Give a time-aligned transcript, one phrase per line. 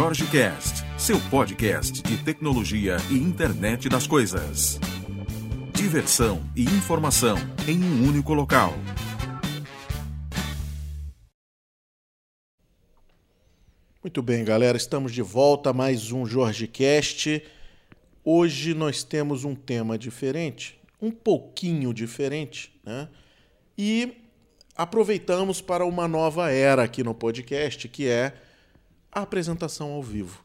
[0.00, 4.78] Jorge Cast, seu podcast de tecnologia e internet das coisas.
[5.74, 7.36] Diversão e informação
[7.66, 8.74] em um único local.
[14.00, 17.42] Muito bem, galera, estamos de volta a mais um Jorge Cast.
[18.24, 23.08] Hoje nós temos um tema diferente, um pouquinho diferente, né?
[23.76, 24.16] E
[24.76, 28.46] aproveitamos para uma nova era aqui no podcast, que é
[29.18, 30.44] a apresentação ao vivo.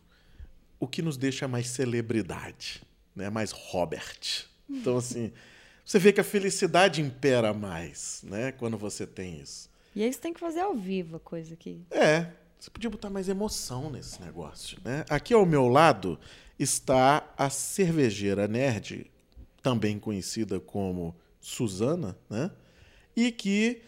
[0.79, 2.83] O que nos deixa mais celebridade,
[3.15, 3.29] né?
[3.29, 4.45] mais Robert.
[4.69, 5.31] Então, assim,
[5.85, 8.51] você vê que a felicidade impera mais, né?
[8.51, 9.69] Quando você tem isso.
[9.95, 11.85] E aí você tem que fazer ao vivo a coisa aqui.
[11.91, 12.27] É,
[12.59, 15.05] você podia botar mais emoção nesse negócio, né?
[15.09, 16.19] Aqui ao meu lado
[16.57, 19.11] está a cervejeira nerd,
[19.61, 22.51] também conhecida como Suzana, né?
[23.15, 23.81] E que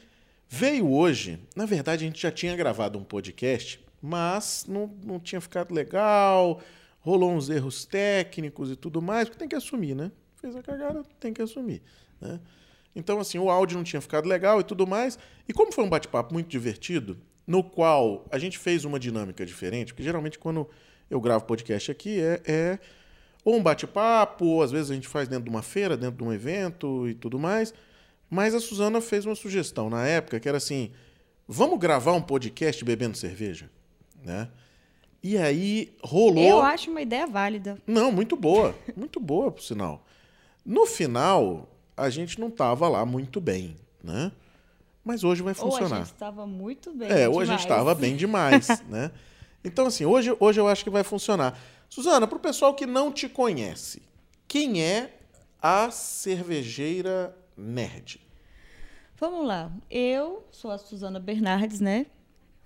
[0.47, 1.39] veio hoje.
[1.55, 6.61] Na verdade, a gente já tinha gravado um podcast mas não, não tinha ficado legal,
[6.99, 10.11] rolou uns erros técnicos e tudo mais, porque tem que assumir, né?
[10.35, 11.81] Fez a cagada, tem que assumir,
[12.21, 12.39] né?
[12.95, 15.19] Então, assim, o áudio não tinha ficado legal e tudo mais.
[15.49, 19.93] E como foi um bate-papo muito divertido, no qual a gente fez uma dinâmica diferente,
[19.93, 20.69] porque geralmente quando
[21.09, 22.79] eu gravo podcast aqui é, é
[23.43, 26.23] ou um bate-papo, ou às vezes a gente faz dentro de uma feira, dentro de
[26.23, 27.73] um evento e tudo mais.
[28.29, 30.91] Mas a Suzana fez uma sugestão na época que era assim:
[31.47, 33.69] vamos gravar um podcast bebendo cerveja?
[34.23, 34.49] Né?
[35.23, 36.44] E aí rolou.
[36.44, 37.77] Eu acho uma ideia válida.
[37.88, 38.75] Não, muito boa.
[38.95, 40.05] Muito boa, por sinal.
[40.63, 44.31] No final, a gente não estava lá muito bem, né?
[45.03, 45.89] Mas hoje vai funcionar.
[45.89, 47.09] Ou a gente estava muito bem.
[47.09, 47.38] É, demais.
[47.38, 49.11] hoje a gente estava bem demais, né?
[49.63, 51.57] Então, assim, hoje, hoje eu acho que vai funcionar.
[51.89, 54.03] Suzana, para o pessoal que não te conhece,
[54.47, 55.11] quem é
[55.61, 58.22] a cervejeira nerd?
[59.17, 59.72] Vamos lá.
[59.89, 62.06] Eu sou a Suzana Bernardes, né?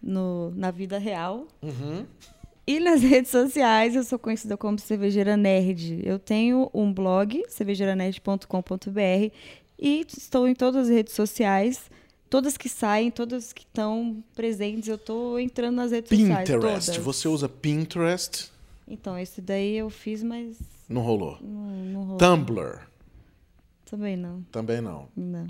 [0.01, 1.47] No, na vida real.
[1.61, 2.05] Uhum.
[2.65, 6.01] E nas redes sociais eu sou conhecida como Cervejeira Nerd.
[6.05, 9.33] Eu tenho um blog, cervejeiranerd.com.br,
[9.77, 11.89] e estou em todas as redes sociais.
[12.29, 16.51] Todas que saem, todas que estão presentes, eu estou entrando nas redes Pinterest.
[16.51, 16.85] sociais.
[16.85, 16.99] Pinterest.
[16.99, 18.51] Você usa Pinterest?
[18.87, 20.57] Então, esse daí eu fiz, mas.
[20.87, 21.39] Não rolou.
[21.41, 22.17] Não, não rolou.
[22.17, 22.87] Tumblr.
[23.89, 24.43] Também não.
[24.51, 25.07] Também não.
[25.16, 25.47] Não.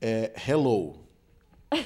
[0.00, 0.96] É Hello.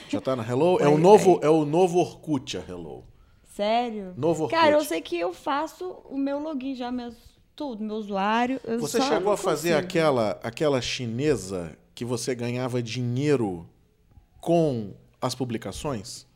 [0.08, 0.78] Já tá na Hello?
[0.80, 3.04] É o novo, é o novo Orkut, a Hello.
[3.44, 4.12] Sério?
[4.16, 4.60] Novo Orkut.
[4.60, 7.14] Cara, eu sei que eu faço o meu login já, meus,
[7.54, 8.60] tudo, meu usuário.
[8.78, 13.66] você chegou a fazer aquela, aquela chinesa que você ganhava dinheiro
[14.40, 16.26] com as publicações?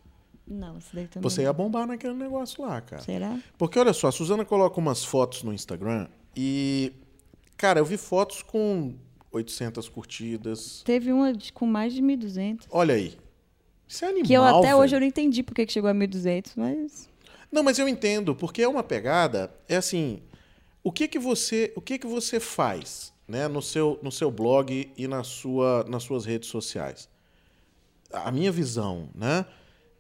[0.47, 1.23] Não, isso daí também.
[1.23, 3.03] Você ia bombar naquele negócio lá, cara.
[3.03, 3.39] Será?
[3.57, 6.93] Porque olha só, a Suzana coloca umas fotos no Instagram e.
[7.57, 8.95] Cara, eu vi fotos com
[9.31, 10.83] 800 curtidas.
[10.85, 12.65] Teve uma com mais de 1.200.
[12.71, 13.17] Olha aí.
[13.91, 14.79] Isso é animal, Que eu até velho.
[14.79, 17.09] hoje eu não entendi por que chegou a 1.200, mas...
[17.51, 20.23] Não, mas eu entendo, porque é uma pegada, é assim,
[20.85, 24.89] o que que você, o que que você faz, né, no seu, no seu blog
[24.97, 27.09] e na sua, nas suas redes sociais?
[28.13, 29.45] A minha visão, né,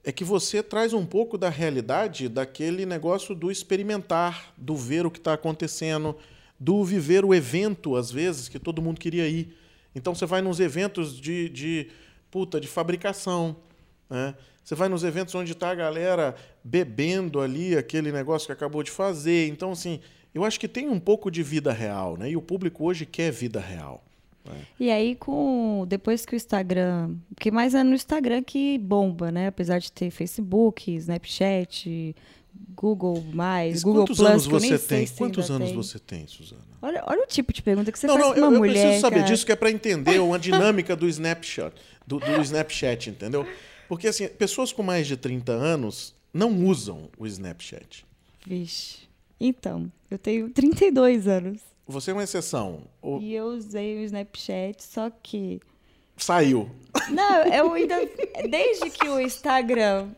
[0.04, 5.10] é que você traz um pouco da realidade daquele negócio do experimentar, do ver o
[5.10, 6.16] que está acontecendo,
[6.60, 9.52] do viver o evento, às vezes, que todo mundo queria ir.
[9.96, 11.88] Então você vai nos eventos de, de
[12.30, 13.56] puta, de fabricação,
[14.10, 14.34] né?
[14.62, 18.91] Você vai nos eventos onde está a galera bebendo ali aquele negócio que acabou de
[18.91, 19.48] fazer.
[19.48, 20.00] Então, assim,
[20.34, 22.31] eu acho que tem um pouco de vida real, né?
[22.31, 24.04] E o público hoje quer vida real.
[24.44, 24.60] Né?
[24.78, 27.15] E aí, com depois que o Instagram.
[27.34, 29.48] Porque mais é no Instagram que bomba, né?
[29.48, 32.15] Apesar de ter Facebook, Snapchat,
[32.75, 34.28] Google, mais, Google quantos Plus.
[34.28, 35.06] anos eu você tem?
[35.09, 35.77] Quantos anos tem.
[35.77, 36.62] você tem, Suzana?
[36.81, 38.59] Olha, olha o tipo de pergunta que você não, faz não, pra eu, uma eu
[38.59, 38.82] mulher.
[38.82, 39.27] preciso saber cara.
[39.27, 41.75] disso que é para entender uma dinâmica do Snapchat,
[42.06, 43.47] do, do Snapchat, entendeu?
[43.90, 48.06] Porque assim, pessoas com mais de 30 anos não usam o Snapchat.
[48.46, 48.98] Vixe.
[49.40, 51.60] Então, eu tenho 32 anos.
[51.88, 52.82] Você é uma exceção.
[53.03, 55.60] O- E eu usei o Snapchat, só que.
[56.16, 56.70] Saiu.
[57.10, 57.97] Não, eu ainda.
[58.48, 60.09] Desde que o Instagram.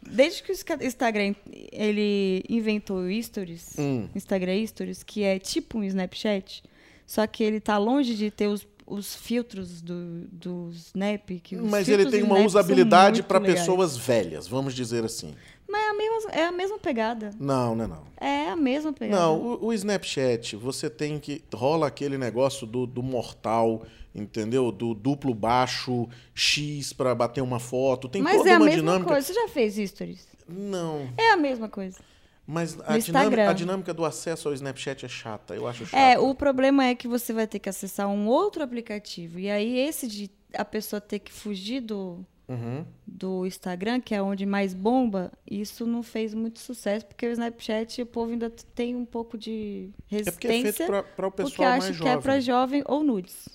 [0.00, 1.34] Desde que o Insta- Instagram
[1.70, 4.08] ele inventou o Stories, Hum.
[4.14, 6.62] Instagram Stories, que é tipo um Snapchat,
[7.06, 11.28] só que ele tá longe de ter os, os filtros do, do Snap.
[11.42, 15.34] Que Mas ele tem uma usabilidade para pessoas velhas, vamos dizer assim.
[15.68, 17.30] Mas é a mesma, é a mesma pegada.
[17.40, 18.04] Não, não é não.
[18.20, 19.22] É a mesma pegada.
[19.22, 21.42] Não, o, o Snapchat, você tem que.
[21.54, 23.82] rola aquele negócio do, do mortal,
[24.14, 24.70] entendeu?
[24.70, 28.08] Do duplo baixo, X para bater uma foto.
[28.08, 29.10] Tem Mas toda é a uma mesma dinâmica.
[29.10, 29.26] coisa.
[29.26, 30.28] Você já fez Stories?
[30.46, 31.08] Não.
[31.16, 31.98] É a mesma coisa.
[32.46, 35.54] Mas a dinâmica, a dinâmica do acesso ao Snapchat é chata.
[35.54, 35.96] Eu acho chata.
[36.02, 39.38] É, o problema é que você vai ter que acessar um outro aplicativo.
[39.38, 42.18] E aí, esse de a pessoa ter que fugir do,
[42.48, 42.84] Uhum.
[43.06, 48.02] do Instagram, que é onde mais bomba, isso não fez muito sucesso, porque o Snapchat,
[48.02, 50.86] o povo ainda tem um pouco de É porque é feito resistência,
[51.16, 52.80] para o porque pessoal acha mais que é pra jovem.
[52.80, 53.48] jovem ou nudes.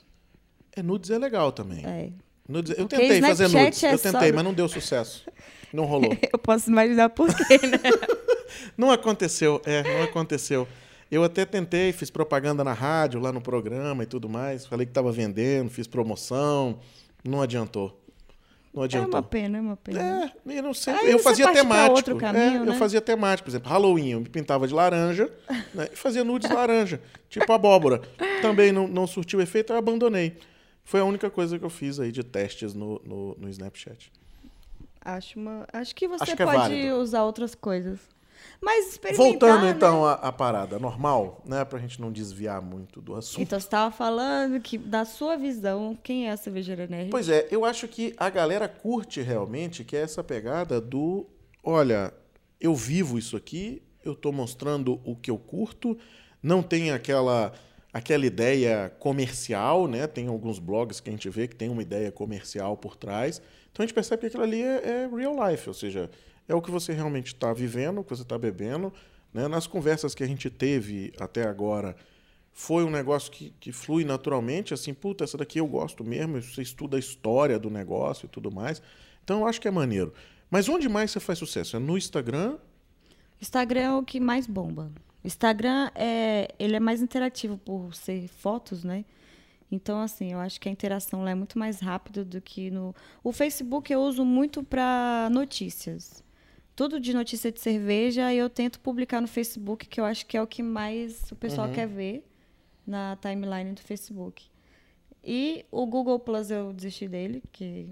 [0.75, 1.85] É, nudes é legal também.
[1.85, 2.09] É.
[2.47, 4.67] Nudes, eu Porque tentei fazer Snapchat nudes, é eu só tentei, do- mas não deu
[4.69, 5.25] sucesso.
[5.73, 6.15] Não rolou.
[6.31, 7.77] Eu posso imaginar por quê, né?
[8.77, 10.67] Não aconteceu, é, não aconteceu.
[11.09, 14.65] Eu até tentei, fiz propaganda na rádio, lá no programa e tudo mais.
[14.65, 16.79] Falei que estava vendendo, fiz promoção.
[17.23, 17.97] Não adiantou.
[18.73, 19.11] Não É adiantou.
[19.15, 20.31] uma pena, é uma pena.
[20.45, 20.93] É, eu não sei.
[20.93, 21.95] Aí eu fazia temático.
[21.95, 22.75] outro caminho, é, Eu né?
[22.77, 25.31] fazia temático, por exemplo, Halloween, eu me pintava de laranja
[25.73, 28.01] né, e fazia nudes laranja, tipo abóbora.
[28.41, 30.37] Também não, não surtiu efeito, eu abandonei.
[30.83, 34.11] Foi a única coisa que eu fiz aí de testes no, no, no Snapchat.
[35.03, 36.95] Acho, uma, acho que você Acho que é pode válido.
[36.97, 37.97] usar outras coisas.
[38.61, 39.71] Mas experimentar, Voltando né?
[39.71, 41.63] então à, à parada normal, né?
[41.63, 43.41] Pra gente não desviar muito do assunto.
[43.41, 47.09] Então, você estava falando que, da sua visão, quem é a cervejeira nerd?
[47.09, 51.25] Pois é, eu acho que a galera curte realmente que é essa pegada do,
[51.63, 52.13] olha,
[52.59, 55.97] eu vivo isso aqui, eu tô mostrando o que eu curto,
[56.41, 57.53] não tem aquela
[57.93, 60.05] aquela ideia comercial, né?
[60.05, 63.41] Tem alguns blogs que a gente vê que tem uma ideia comercial por trás.
[63.71, 66.09] Então a gente percebe que aquilo ali é, é real life, ou seja,
[66.47, 68.91] é o que você realmente está vivendo, o que você está bebendo.
[69.33, 69.47] Né?
[69.47, 71.95] Nas conversas que a gente teve até agora,
[72.53, 76.61] foi um negócio que, que flui naturalmente, assim, puta, essa daqui eu gosto mesmo, você
[76.61, 78.81] estuda a história do negócio e tudo mais.
[79.23, 80.13] Então eu acho que é maneiro.
[80.49, 81.75] Mas onde mais você faz sucesso?
[81.75, 82.57] É no Instagram?
[83.41, 84.91] Instagram é o que mais bomba.
[85.23, 89.03] Instagram é, ele é mais interativo por ser fotos, né?
[89.71, 92.95] Então, assim, eu acho que a interação lá é muito mais rápida do que no.
[93.21, 96.23] O Facebook eu uso muito para notícias.
[96.77, 100.41] Tudo de notícia de cerveja eu tento publicar no Facebook, que eu acho que é
[100.43, 102.23] o que mais o pessoal quer ver
[102.85, 104.45] na timeline do Facebook.
[105.23, 107.87] E o Google Plus eu desisti dele, porque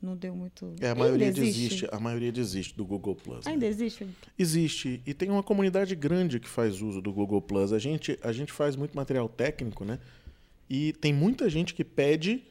[0.00, 0.74] não deu muito.
[0.80, 1.60] É, a Ainda maioria existe?
[1.60, 1.88] desiste.
[1.92, 3.44] A maioria desiste do Google Plus.
[3.44, 3.52] né?
[3.52, 4.08] Ainda existe?
[4.38, 5.02] Existe.
[5.06, 7.70] E tem uma comunidade grande que faz uso do Google Plus.
[7.70, 9.98] A gente, a gente faz muito material técnico, né?
[10.70, 12.42] E tem muita gente que pede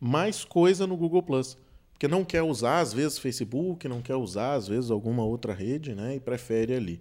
[0.00, 1.56] mais coisa no Google Plus.
[2.00, 5.94] Porque não quer usar, às vezes, Facebook, não quer usar, às vezes, alguma outra rede,
[5.94, 6.14] né?
[6.14, 6.98] E prefere ali.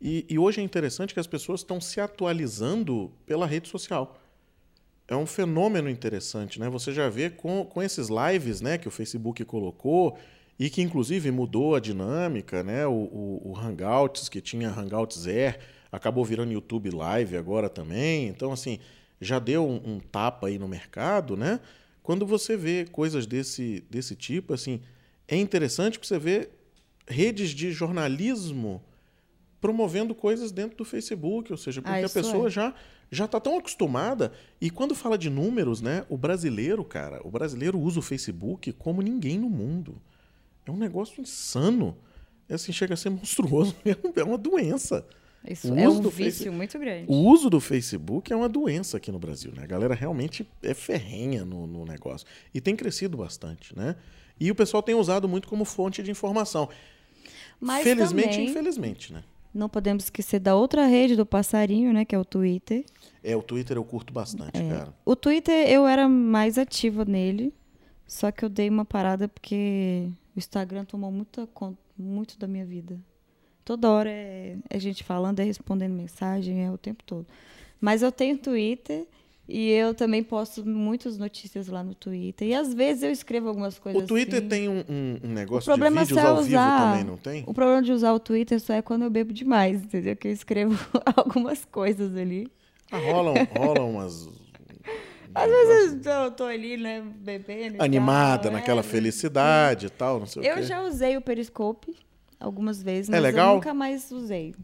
[0.00, 4.16] E, e hoje é interessante que as pessoas estão se atualizando pela rede social.
[5.08, 6.70] É um fenômeno interessante, né?
[6.70, 10.16] Você já vê com, com esses lives, né, que o Facebook colocou
[10.56, 12.86] e que inclusive mudou a dinâmica, né?
[12.86, 15.58] O, o, o Hangouts que tinha Hangouts Air
[15.90, 18.28] acabou virando YouTube Live agora também.
[18.28, 18.78] Então assim
[19.20, 21.58] já deu um, um tapa aí no mercado, né?
[22.06, 24.80] Quando você vê coisas desse desse tipo, assim,
[25.26, 26.50] é interessante porque você vê
[27.08, 28.80] redes de jornalismo
[29.60, 32.50] promovendo coisas dentro do Facebook, ou seja, porque Ah, a pessoa é.
[32.50, 32.72] já
[33.10, 34.30] já está tão acostumada.
[34.60, 36.06] E quando fala de números, né?
[36.08, 40.00] O brasileiro, cara, o brasileiro usa o Facebook como ninguém no mundo.
[40.64, 41.96] É um negócio insano.
[42.48, 43.74] É assim, chega a ser monstruoso.
[44.14, 45.04] É uma doença.
[45.48, 47.06] Isso O é um vício Face- muito grande.
[47.08, 49.62] O uso do Facebook é uma doença aqui no Brasil, né?
[49.62, 52.26] A galera realmente é ferrenha no, no negócio.
[52.54, 53.96] E tem crescido bastante, né?
[54.38, 56.68] E o pessoal tem usado muito como fonte de informação.
[57.60, 59.24] Mas Felizmente também- infelizmente, né?
[59.54, 62.04] Não podemos esquecer da outra rede do passarinho, né?
[62.04, 62.84] Que é o Twitter.
[63.24, 64.92] É, o Twitter eu curto bastante, cara.
[65.04, 67.54] O Twitter eu era mais ativa nele,
[68.06, 71.48] só que eu dei uma parada porque o Instagram tomou muita,
[71.98, 73.00] muito da minha vida.
[73.66, 77.26] Toda hora é, é gente falando, é respondendo mensagem, é o tempo todo.
[77.80, 79.04] Mas eu tenho Twitter
[79.48, 82.46] e eu também posto muitas notícias lá no Twitter.
[82.46, 84.48] E às vezes eu escrevo algumas coisas O Twitter assim.
[84.48, 86.90] tem um, um- um O negócio de vídeos é ao vivo usar.
[86.92, 87.42] também, não tem?
[87.44, 90.14] O problema de usar o Twitter só é quando eu bebo demais, entendeu?
[90.14, 90.78] Que eu escrevo
[91.16, 92.48] algumas coisas ali.
[92.92, 94.28] Ah, rolam, rolam umas.
[95.34, 97.82] Às vezes eu tô ali, né, bebendo.
[97.82, 98.84] Animada, tal, naquela é.
[98.84, 100.62] felicidade e tal, não sei o Eu quê.
[100.62, 101.94] já usei o Periscope
[102.40, 103.50] algumas vezes, É mas legal?
[103.50, 104.54] eu nunca mais usei.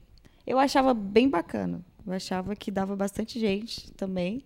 [0.47, 1.81] Eu achava bem bacana.
[2.07, 4.43] Eu achava que dava bastante gente também.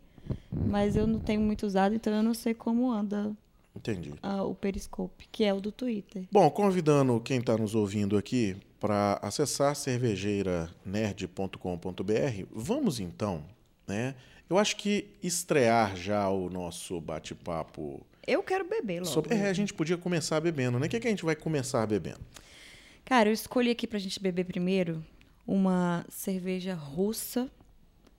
[0.51, 3.33] Mas eu não tenho muito usado, então eu não sei como anda
[3.77, 4.13] Entendi.
[4.23, 6.25] ah, o Periscope, que é o do Twitter.
[6.33, 13.43] Bom, convidando quem está nos ouvindo aqui para acessar cervejeiranerd.com.br, vamos então,
[13.87, 14.15] né?
[14.49, 19.13] Eu acho que estrear já o nosso bate-papo Eu quero beber logo.
[19.13, 19.35] sobre.
[19.35, 20.87] É, a gente podia começar bebendo, né?
[20.87, 22.21] O que, que a gente vai começar bebendo?
[23.07, 25.03] Cara, eu escolhi aqui pra gente beber primeiro
[25.47, 27.49] uma cerveja russa,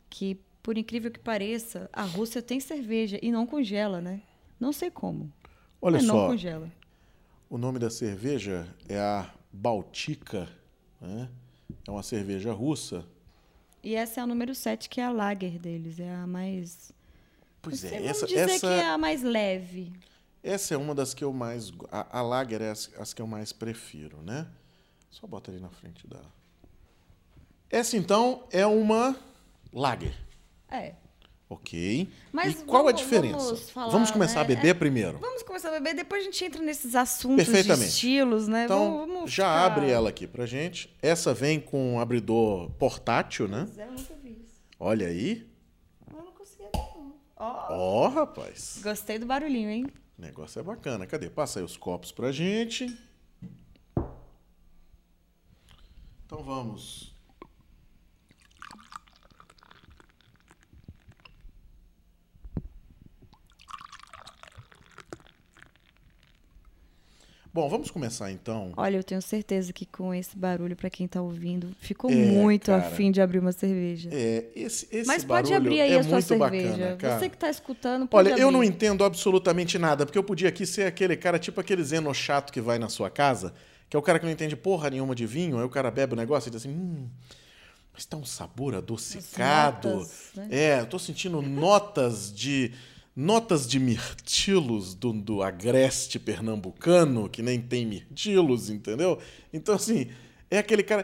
[0.10, 4.22] que, por incrível que pareça, a Rússia tem cerveja e não congela, né?
[4.58, 5.30] Não sei como.
[5.82, 6.72] Olha mas não só, congela.
[7.50, 10.48] o nome da cerveja é a Baltica,
[11.02, 11.30] né?
[11.86, 13.06] É uma cerveja russa.
[13.84, 16.00] E essa é a número 7, que é a lager deles.
[16.00, 16.94] É a mais.
[17.62, 19.92] Pois é, essa, dizer essa, que é a mais leve.
[20.42, 21.74] Essa é uma das que eu mais.
[21.92, 24.48] A, a Lager é as, as que eu mais prefiro, né?
[25.20, 26.20] Só bota ali na frente da.
[27.70, 29.16] Essa então é uma
[29.74, 30.16] Lager.
[30.70, 30.94] É.
[31.50, 32.10] Ok.
[32.32, 33.38] Mas e qual a vamos- diferença?
[33.46, 34.56] vamos falar, Vamos começar a né?
[34.56, 35.18] beber primeiro.
[35.20, 37.90] Vamos começar a beber, depois a gente entra nesses assuntos de Perfeitamente.
[37.90, 38.66] estilos, né?
[38.66, 40.94] Então, Vamos- vamos já ficar- abre ela aqui pra gente.
[41.02, 43.64] Essa vem com um abridor portátil, né?
[43.66, 44.62] Pois é, eu nunca vi isso.
[44.80, 45.50] Olha aí.
[46.14, 47.16] Eu não conseguia ver, não.
[47.38, 48.80] Ó, Ó, rapaz.
[48.84, 49.88] Gostei do barulhinho, hein?
[50.18, 51.06] O negócio é bacana.
[51.08, 51.30] Cadê?
[51.30, 52.86] Passa aí os copos pra gente.
[56.28, 57.16] Então vamos.
[67.54, 68.72] Bom, vamos começar então.
[68.78, 72.66] Olha, eu tenho certeza que com esse barulho, pra quem tá ouvindo, ficou É, muito
[72.68, 72.86] cara.
[72.86, 74.10] afim de abrir uma cerveja.
[74.14, 76.68] É, esse, esse Mas pode abrir aí é a sua cerveja.
[76.70, 77.20] bacana, cara.
[77.20, 78.70] Você que tá escutando, pode Olha, eu não abrir.
[78.70, 82.62] entendo absolutamente nada, porque eu podia aqui ser aquele cara, tipo aquele zeno chato que
[82.62, 83.54] vai na sua casa,
[83.90, 86.14] que é o cara que não entende porra nenhuma de vinho, aí o cara bebe
[86.14, 87.08] o negócio e diz assim, hum,
[87.94, 89.90] mas tá um sabor adocicado.
[89.90, 90.48] notas, né?
[90.52, 92.72] É, eu tô sentindo notas de
[93.16, 99.20] notas de mirtilos do, do agreste pernambucano, que nem tem mirtilos, entendeu?
[99.52, 100.12] Então, assim,
[100.52, 101.04] é aquele cara...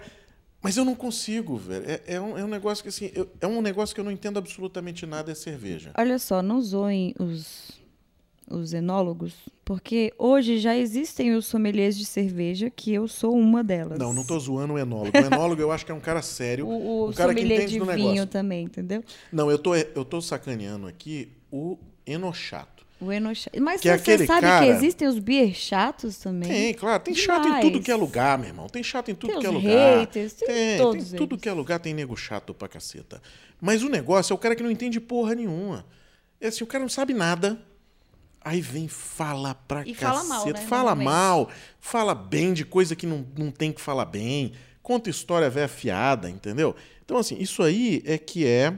[0.61, 1.83] Mas eu não consigo, velho.
[1.89, 4.11] É, é um, é um negócio que, assim, eu- é um negócio que eu não
[4.11, 5.91] entendo absolutamente nada, é cerveja.
[5.97, 7.71] Olha só, não zoem os,
[8.49, 9.33] os enólogos,
[9.65, 13.97] porque hoje já existem os sommeliers de cerveja, que eu sou uma delas.
[13.97, 15.11] Não, não tô zoando o enólogo.
[15.17, 17.67] O enólogo eu acho que é um cara sério, O, o um cara que entende
[17.73, 18.27] de do vinho negócio.
[18.27, 19.03] também, entendeu?
[19.31, 22.83] Não, eu tô, eu tô sacaneando aqui o enochato.
[23.01, 23.49] O enocha...
[23.59, 26.47] Mas Que é você aquele sabe cara- que existem os beer chatos também?
[26.49, 27.85] Tem, claro, tem chato em tudo Demais.
[27.85, 28.67] que é lugar, meu irmão.
[28.67, 29.99] Tem chato em tudo Tem que é lugar.
[29.99, 30.77] haters, tem tem, tem
[31.17, 31.41] tudo eles.
[31.41, 33.21] que é lugar, tem nego chato pra caceta.
[33.59, 35.85] Mas o negócio é o cara que não entende porra nenhuma.
[36.39, 37.59] É assim, o cara não sabe nada.
[38.45, 40.05] Aí vem, fala pra E caceta.
[40.11, 44.05] fala mal, né, Fala mal, fala bem de coisa que não, não tem que falar
[44.05, 44.51] bem.
[44.81, 46.75] Conta história velha fiada, entendeu?
[47.05, 48.77] Então, assim, isso aí é que é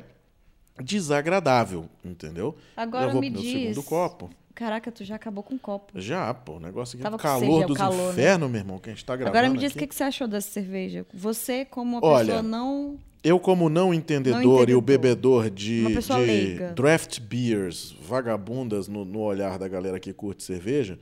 [0.83, 2.55] desagradável, entendeu?
[2.75, 4.29] Agora Já vou me pro meu diz- segundo copo.
[4.53, 5.99] Caraca, tu já acabou com o copo.
[5.99, 8.11] Já, pô, o negócio aqui Tava é com calor é dos calor, né?
[8.13, 10.03] infernos, meu irmão, que a gente tá gravando Agora me diz o que, que você
[10.03, 11.05] achou dessa cerveja.
[11.13, 12.97] Você, como uma Olha, pessoa não.
[13.25, 14.81] Eu, como não entendedor, Não e o entendedor.
[14.81, 15.83] bebedor de,
[16.25, 20.99] de draft beers vagabundas no, no olhar da galera que curte cerveja,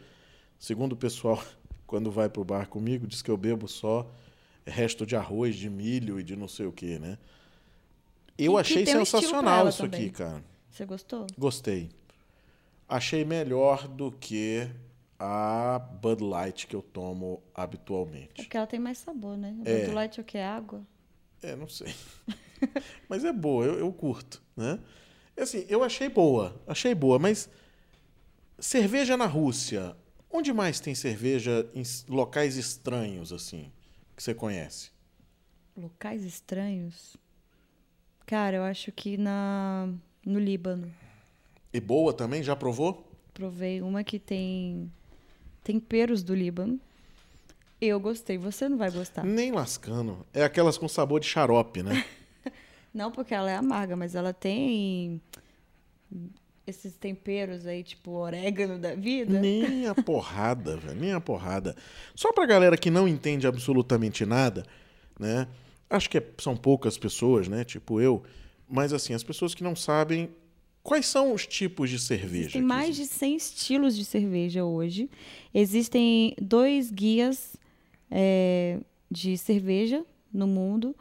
[0.57, 1.43] segundo o pessoal,
[1.85, 4.09] quando vai pro bar comigo, diz que eu bebo só
[4.65, 7.17] resto de arroz, de milho e de não sei o que, né?
[8.37, 9.99] Eu que achei um sensacional isso também.
[10.01, 10.43] aqui, cara.
[10.71, 11.27] Você gostou?
[11.37, 11.89] Gostei.
[12.87, 14.67] Achei melhor do que
[15.19, 18.33] a Bud Light que eu tomo É habitualmente.
[18.35, 19.55] porque ela tem mais sabor, né?
[19.59, 19.81] O É.
[19.81, 20.37] Bud Light é o que?
[20.37, 20.81] Água?
[21.43, 21.93] É, não sei.
[23.09, 24.79] mas é boa, eu, eu curto, né?
[25.37, 27.49] Assim, eu achei boa, achei boa, mas
[28.59, 29.95] cerveja na Rússia,
[30.31, 33.71] onde mais tem cerveja em locais estranhos, assim,
[34.15, 34.91] que você conhece?
[35.75, 37.17] Locais estranhos?
[38.25, 39.89] Cara, eu acho que na
[40.25, 40.93] no Líbano.
[41.73, 43.11] E boa também, já provou?
[43.33, 44.91] Provei uma que tem
[45.63, 46.79] temperos do Líbano.
[47.85, 48.37] Eu gostei.
[48.37, 49.23] Você não vai gostar.
[49.25, 50.25] Nem lascando.
[50.33, 52.03] É aquelas com sabor de xarope, né?
[52.93, 55.19] Não porque ela é amarga, mas ela tem
[56.65, 59.39] esses temperos aí, tipo orégano da vida.
[59.39, 61.75] Nem a porrada, velho, nem a porrada.
[62.15, 64.63] Só pra galera que não entende absolutamente nada,
[65.19, 65.47] né?
[65.89, 67.63] Acho que é- são poucas pessoas, né?
[67.63, 68.23] Tipo eu.
[68.69, 70.29] Mas assim, as pessoas que não sabem
[70.81, 72.51] quais são os tipos de cerveja.
[72.51, 73.29] Que mais de existem.
[73.31, 75.09] 100 estilos de cerveja hoje.
[75.53, 77.57] Existem dois guias
[78.15, 78.79] é,
[79.09, 80.95] de cerveja no mundo,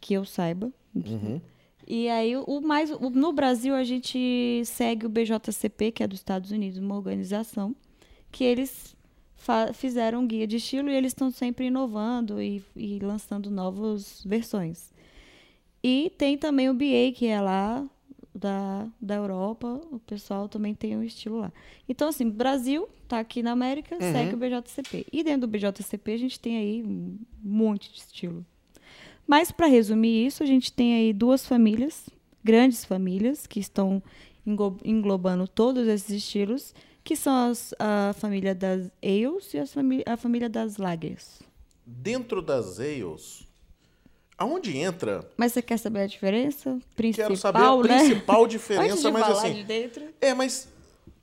[0.00, 0.72] que eu saiba.
[0.94, 1.40] Uhum.
[1.86, 2.90] E aí, o mais.
[2.92, 7.74] o- no Brasil, a gente segue o BJCP, que é dos Estados Unidos, uma organização,
[8.30, 8.94] que eles
[9.74, 14.92] fizeram um guia de estilo e eles estão sempre inovando e, e lançando novas versões.
[15.82, 17.84] E tem também o BA, que é lá
[18.34, 21.52] da, da Europa, o pessoal também tem um estilo lá.
[21.88, 25.06] Então, assim, Brasil tá aqui na América, segue o BJCP.
[25.12, 28.44] E dentro do BJCP a gente tem aí um monte de estilo.
[29.26, 32.08] Mas, para resumir isso, a gente tem aí duas famílias,
[32.42, 34.02] grandes famílias, que estão
[34.46, 36.74] englo- englobando todos esses estilos,
[37.04, 41.40] que são as- a família das ales e as famí- a família das lagers.
[41.86, 43.46] Dentro das ales,
[44.42, 45.28] aonde entra?
[45.36, 46.78] Mas você quer saber a diferença?
[46.94, 47.82] Principal, Quero saber a né?
[47.82, 49.66] principal diferença, mas falar assim.
[50.20, 50.68] É, mas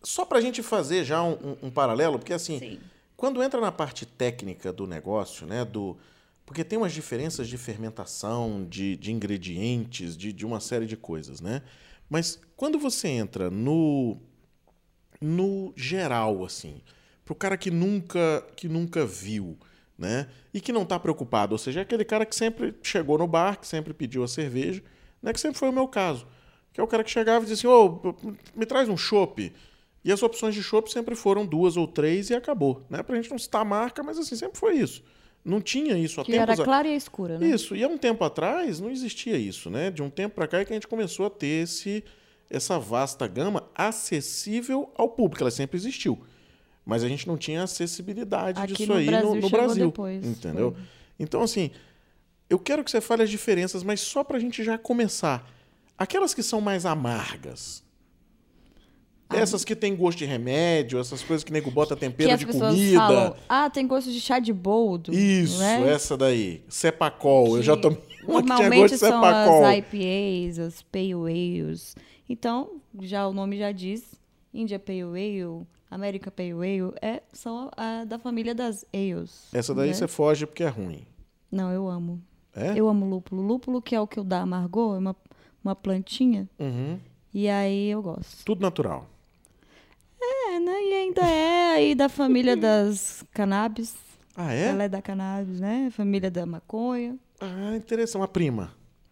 [0.03, 2.79] só pra gente fazer já um, um- um paralelo, porque assim, Sim.
[3.15, 5.97] quando entra na parte técnica do negócio, né, do
[6.45, 11.39] porque tem umas diferenças de fermentação, de, de ingredientes, de, de uma série de coisas,
[11.39, 11.61] né?
[12.09, 14.17] Mas quando você entra no
[15.21, 16.81] no geral, assim,
[17.25, 19.57] pro cara que nunca, que nunca viu,
[19.99, 20.27] né?
[20.53, 23.59] E que não tá preocupado, ou seja, é aquele cara que sempre chegou no bar,
[23.59, 24.81] que sempre pediu a cerveja,
[25.21, 25.33] né?
[25.33, 26.25] Que sempre foi o meu caso.
[26.73, 28.15] Que é o cara que chegava e dizia assim, ô,
[28.55, 29.51] me traz um chopp.
[30.05, 33.03] E as opções de chopp sempre foram duas ou três e acabou, né?
[33.03, 35.03] Pra gente não citar a marca, mas assim, sempre foi isso.
[35.43, 37.47] Não tinha isso há Que tempos era a- clara e escura, né?
[37.47, 39.91] isso, e há um tempo atrás não existia isso, né?
[39.91, 42.03] De um tempo para cá é que a gente começou a ter esse,
[42.49, 45.43] essa vasta gama acessível ao público.
[45.43, 46.19] Ela sempre existiu.
[46.89, 49.85] Mas a gente não tinha acessibilidade Aqui disso no aí Brasil no, no Brasil.
[49.87, 50.71] depois, entendeu?
[50.73, 50.83] foi.
[51.19, 51.69] Então, assim,
[52.49, 55.47] eu quero que você fale as diferenças, mas só para a gente já começar.
[55.97, 57.83] Aquelas que são mais amargas.
[59.29, 59.37] Ah.
[59.37, 62.97] Essas que têm gosto de remédio, essas coisas que nego bota Que tempero de comida.
[62.97, 65.13] falam, ah, tem gosto de chá de boldo.
[65.13, 65.91] Isso, né?
[65.91, 66.63] essa daí.
[66.67, 67.57] Cepacol.
[67.57, 69.65] Eu já Que tomei uma que tinha Normalmente gosto de são cepacol.
[69.65, 71.95] as IPAs, as Pale Ales.
[72.27, 74.03] Então, já o nome já diz,
[74.51, 79.49] India Pale Ale, America Pale Ale, é, são a, a da família das ales.
[79.53, 79.93] Essa daí né?
[79.93, 81.05] você foge porque é ruim.
[81.51, 82.21] Não, eu amo.
[82.55, 82.73] É?
[82.75, 83.41] Eu amo lúpulo.
[83.41, 85.15] Lúpulo que é o que eu dá amargor, é uma,
[85.63, 86.47] uma plantinha.
[86.59, 86.99] Uhum.
[87.33, 88.43] E aí eu gosto.
[88.45, 89.07] Tudo natural.
[90.21, 90.83] É, né?
[90.83, 93.95] E ainda é aí da família das cannabis.
[94.35, 94.67] Ah, é?
[94.67, 95.89] Ela é da cannabis, né?
[95.91, 97.17] Família da maconha.
[97.39, 98.21] Ah, interessante.
[98.21, 98.71] Uma prima.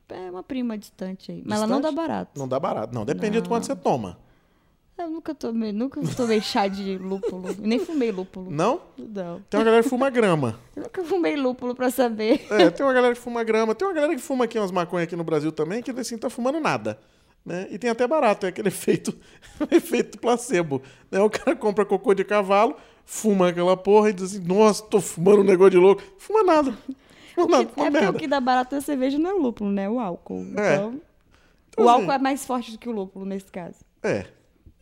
[0.10, 1.44] É uma prima distante aí.
[1.46, 2.40] Mas ela não dá barato.
[2.40, 2.94] Não dá barato.
[2.94, 4.18] Não, depende do quanto você toma.
[4.98, 7.56] Eu nunca tomei, nunca tomei chá de lúpulo.
[7.60, 8.50] Nem fumei lúpulo.
[8.50, 8.82] Não?
[8.98, 9.42] Não.
[9.48, 10.60] Tem uma galera que fuma grama.
[10.76, 12.46] Eu nunca fumei lúpulo pra saber.
[12.50, 13.76] É, tem uma galera que fuma grama.
[13.76, 16.30] Tem uma galera que fuma aqui umas maconhas aqui no Brasil também, que assim, tá
[16.32, 17.00] fumando nada.
[17.46, 17.68] Né?
[17.70, 19.16] E tem até barato, é aquele efeito,
[19.72, 20.82] efeito placebo.
[21.12, 21.22] Né?
[21.22, 22.76] O cara compra cocô de cavalo,
[23.06, 26.02] fuma aquela porra e diz assim, nossa, tô fumando um negócio de louco.
[26.18, 26.78] Fuma nada.
[27.36, 28.10] Fuma nada, é fuma porque merda.
[28.10, 29.84] o que dá barato na cerveja não é o lúpulo, né?
[29.84, 30.44] É o álcool.
[30.58, 30.76] É.
[30.76, 31.02] Então,
[31.70, 33.78] Então, o assim, álcool é mais forte do que o lúpulo nesse caso.
[34.02, 34.26] É.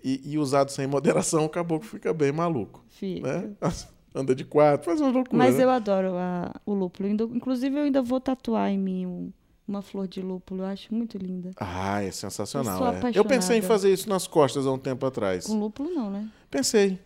[0.07, 2.85] E, e usado sem moderação, o caboclo fica bem maluco.
[2.89, 3.27] Fica.
[3.41, 3.49] Né?
[4.13, 5.35] Anda de quatro, faz uma loucura.
[5.37, 5.63] Mas né?
[5.63, 7.09] eu adoro a- o lúpulo.
[7.09, 9.31] Inclusive, eu ainda vou tatuar em mim um-
[9.67, 10.61] uma flor de lúpulo.
[10.61, 11.51] Eu acho muito linda.
[11.57, 12.73] Ah, é sensacional.
[12.93, 13.11] Eu sou é.
[13.15, 15.47] Eu pensei em fazer isso nas costas há um tempo atrás.
[15.47, 16.29] Com lúpulo, não, né?
[16.51, 16.99] Pensei.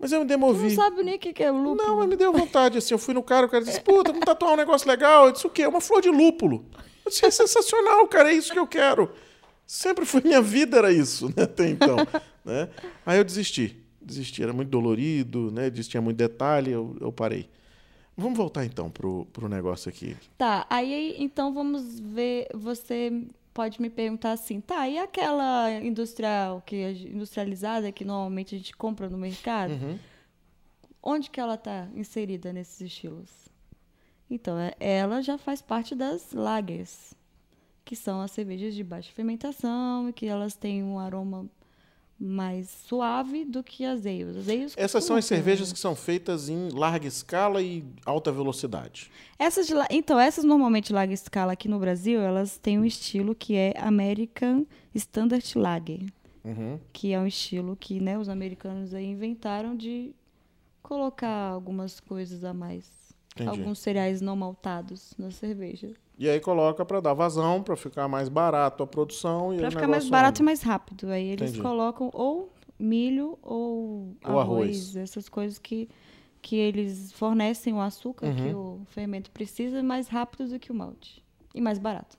[0.00, 0.74] Mas eu me Tu não demovi.
[0.74, 1.76] sabe nem o que que é lúpulo.
[1.76, 2.94] Não, mas me deu vontade, assim.
[2.94, 5.26] Eu fui no cara, o cara disse, puta, vamos tatuar um negócio legal.
[5.26, 5.66] Eu disse, o quê?
[5.66, 6.64] Uma flor de lúpulo.
[7.04, 9.10] Eu disse, é sensacional, cara, é isso que eu quero.
[9.66, 11.96] Sempre foi minha vida, era isso, né, até então.
[12.48, 12.68] Né?
[13.06, 13.76] Aí eu desisti.
[14.00, 15.68] Desisti, era muito dolorido, né?
[15.70, 17.48] Disse, tinha muito detalhe, eu, eu parei.
[18.16, 20.16] Vamos voltar então pro, pro negócio aqui.
[20.36, 22.48] Tá, aí então vamos ver.
[22.54, 23.12] Você
[23.54, 26.76] pode me perguntar assim, tá, e aquela industrial, que
[27.12, 29.98] industrializada que normalmente a gente compra no mercado, Uhum.
[31.02, 33.30] onde que ela tá inserida nesses estilos?
[34.30, 37.14] Então, é- ela já faz parte das lagers,
[37.84, 41.46] que são as cervejas de baixa fermentação e que elas têm um aroma
[42.20, 44.36] mais suave do que as ales.
[44.36, 48.32] As ales Essas são as um- cervejas que são feitas em larga escala e alta
[48.32, 49.10] velocidade.
[49.38, 53.54] Essas la- então, essas normalmente Lager Scala aqui no Brasil, elas têm um estilo que
[53.54, 56.00] é American Standard Lager,
[56.44, 56.80] Uhum.
[56.92, 60.12] que é um estilo que né, os americanos inventaram de
[60.82, 62.90] colocar algumas coisas a mais.
[63.34, 63.48] Entendi.
[63.50, 65.92] Alguns cereais não maltados na cerveja.
[66.18, 69.54] E aí coloca para dar vazão, para ficar mais barato a produção.
[69.54, 70.44] E o ficar mais barato e anda.
[70.46, 71.08] mais rápido.
[71.10, 71.62] Aí eles Entendi.
[71.62, 74.96] colocam ou milho ou, Ou arroz, arroz.
[74.96, 75.88] essas coisas que,
[76.42, 78.34] que eles fornecem o açúcar Uhum.
[78.34, 81.22] que o fermento precisa mais rápido do que o malte.
[81.54, 82.16] E mais barato.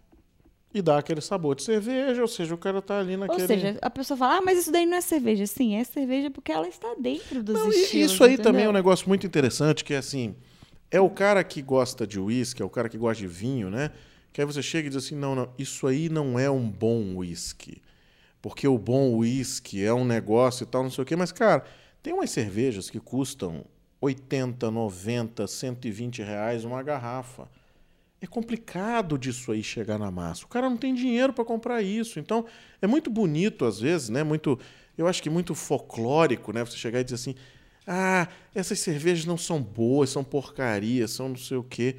[0.73, 3.41] E dá aquele sabor de cerveja, ou seja, o cara tá ali naquele...
[3.41, 5.45] Ou seja, a pessoa fala, ah, mas isso daí não é cerveja.
[5.47, 8.11] Sim, é cerveja porque ela está dentro dos Não, e estilos.
[8.11, 8.69] isso aí também é entendeu?
[8.69, 10.35] um negócio muito interessante, que é assim,
[10.91, 13.91] é o cara que gosta de uísque, é o cara que gosta de vinho, né?
[14.31, 17.15] Que aí você chega e diz assim, não, não, isso aí não é um bom
[17.15, 17.81] uísque.
[18.41, 21.15] Porque o bom uísque é um negócio e tal, não sei o quê.
[21.15, 21.63] Mas, cara,
[22.01, 23.65] tem umas cervejas que custam
[23.99, 27.49] 80, 90, 120 reais uma garrafa.
[28.21, 30.45] É complicado disso aí chegar na massa.
[30.45, 32.19] O cara não tem dinheiro para comprar isso.
[32.19, 32.45] Então,
[32.81, 34.23] é muito bonito às vezes, né?
[34.23, 34.59] Muito,
[34.97, 36.63] eu acho que muito folclórico, né?
[36.63, 37.35] Você chegar e dizer assim:
[37.91, 41.95] "Ah, essas cervejas não são boas, são porcaria, são não sei o quê".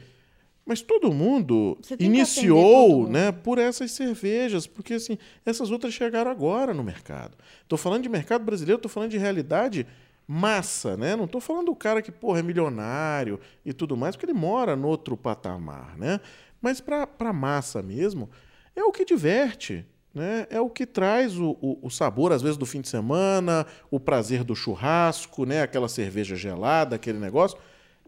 [0.64, 3.11] Mas todo mundo atender todo iniciou, mundo.
[3.11, 7.37] né, por essas cervejas, porque assim, essas outras chegaram agora no mercado.
[7.62, 9.85] Estou falando de mercado brasileiro, estou falando de realidade
[10.29, 11.16] massa, né?
[11.16, 14.76] Não estou falando do cara que, porra, é milionário e tudo mais, porque ele mora
[14.76, 16.20] no outro patamar, né?
[16.62, 18.31] Mas para massa mesmo,
[18.76, 20.46] é o que diverte, né?
[20.51, 24.01] É o que traz o, o, o sabor, às vezes, do fim de semana, o
[24.01, 25.62] prazer do churrasco, né?
[25.62, 27.59] Aquela cerveja gelada, aquele negócio.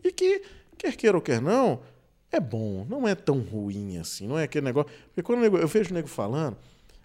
[0.03, 0.43] E que,
[0.77, 1.81] quer queira ou quer não,
[2.31, 4.91] é bom, não é tão ruim assim, não é aquele negócio.
[5.07, 6.57] Porque quando eu vejo o nego falando,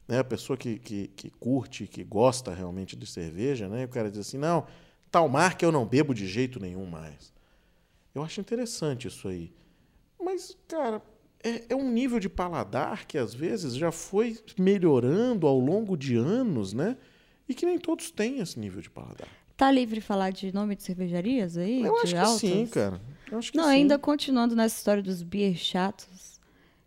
[0.08, 0.20] né?
[0.20, 3.86] A pessoa que, que, que curte, que gosta realmente de cerveja, né?
[3.86, 4.66] O cara diz assim, não,
[5.12, 7.34] tal marca eu não bebo de jeito nenhum mais.
[8.16, 9.54] Eu acho interessante isso aí.
[10.20, 11.02] Mas, cara,
[11.48, 16.16] é, é, um nível de paladar que às vezes já foi melhorando ao longo de
[16.16, 16.98] anos, né?
[17.48, 19.28] E que nem todos têm esse nível de paladar.
[19.56, 21.82] Tá livre falar de nome de cervejarias aí?
[21.82, 22.42] Eu acho altas?
[22.42, 23.02] que sim, cara.
[23.32, 23.72] Eu acho que Não, sim.
[23.72, 26.40] ainda continuando nessa história dos beer chatos,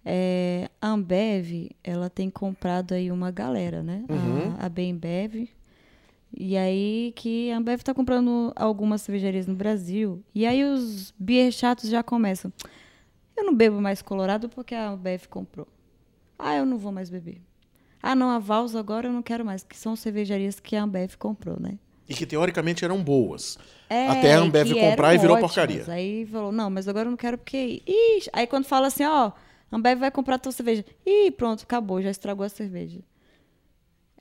[0.05, 4.05] é, a Ambev, ela tem comprado aí uma galera, né?
[4.09, 4.55] Uhum.
[4.59, 5.49] A, a Bembev.
[6.37, 10.23] E aí que a Ambev tá comprando algumas cervejarias no Brasil.
[10.35, 12.53] E aí os beer chatos já começam.
[13.41, 15.67] Eu não bebo mais Colorado porque a Ambev comprou.
[16.39, 17.41] Ah, eu não vou mais beber.
[18.03, 21.15] Ah, não, a Vals agora eu não quero mais, que são cervejarias que a Ambev
[21.19, 21.79] comprou, né?
[22.07, 23.59] E que teoricamente eram boas.
[23.89, 25.55] É, Até a Ambev comprar e virou ótimas.
[25.55, 25.85] porcaria.
[25.89, 27.83] Aí falou, não, mas agora eu não quero porque...
[27.87, 28.29] Ixi.
[28.33, 29.33] Aí quando fala assim, ó,
[29.73, 30.85] a Ambev vai comprar tua cerveja.
[31.07, 33.01] Ih, pronto, acabou, já estragou a cerveja.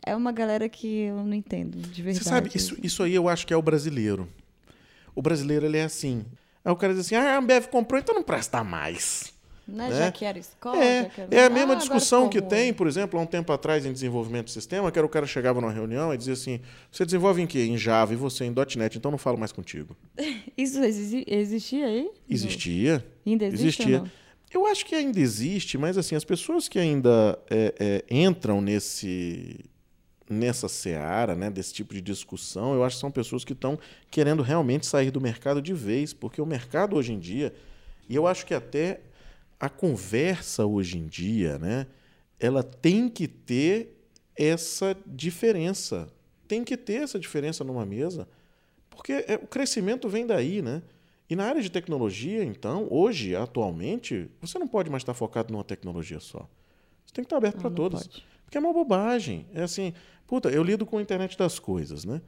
[0.06, 2.24] É uma galera que eu não entendo, de verdade.
[2.24, 4.30] Você sabe, isso, isso aí eu acho que é o brasileiro.
[5.14, 6.26] O brasileiro, ele é assim.
[6.64, 9.34] Aí o cara diz assim, ah, a Ambev comprou, então não presta mais.
[9.68, 9.88] Né?
[9.88, 9.98] né?
[10.00, 11.28] Já que era escola, É, era...
[11.30, 13.94] é a Ah, mesma agora discussão que tem, por exemplo, há um tempo atrás em
[13.94, 16.60] desenvolvimento de sistema, que era o cara chegava numa reunião e dizia assim,
[16.92, 17.66] você desenvolve em quê?
[17.66, 19.96] Em Java e você em .NET, então não falo mais contigo.
[20.58, 22.10] Isso exi- existia aí?
[22.28, 23.06] Existia.
[23.26, 24.12] Ainda existe Existia.
[24.52, 29.60] Eu acho que ainda existe, mas assim, as pessoas que ainda é, é, entram nesse
[30.30, 33.80] nessa seara, né, desse tipo de discussão, eu acho que são pessoas que estão
[34.12, 37.54] querendo realmente sair do mercado de vez, porque o mercado hoje em dia,
[38.08, 39.02] e eu acho que até
[39.60, 41.88] a conversa hoje em dia, né,
[42.40, 43.98] ela tem que ter
[44.38, 46.08] essa diferença.
[46.48, 48.28] Tem que ter essa diferença numa mesa,
[48.90, 50.82] porque é, o crescimento vem daí, né?
[51.30, 55.64] E na área de tecnologia, então, hoje, atualmente, você não pode mais estar focado numa
[55.64, 56.50] tecnologia só.
[57.06, 58.08] Você tem que estar aberto para todas.
[58.08, 58.26] pode.
[58.50, 59.46] Porque é uma bobagem.
[59.54, 59.94] É assim,
[60.26, 62.20] puta, eu lido com a internet das coisas, né?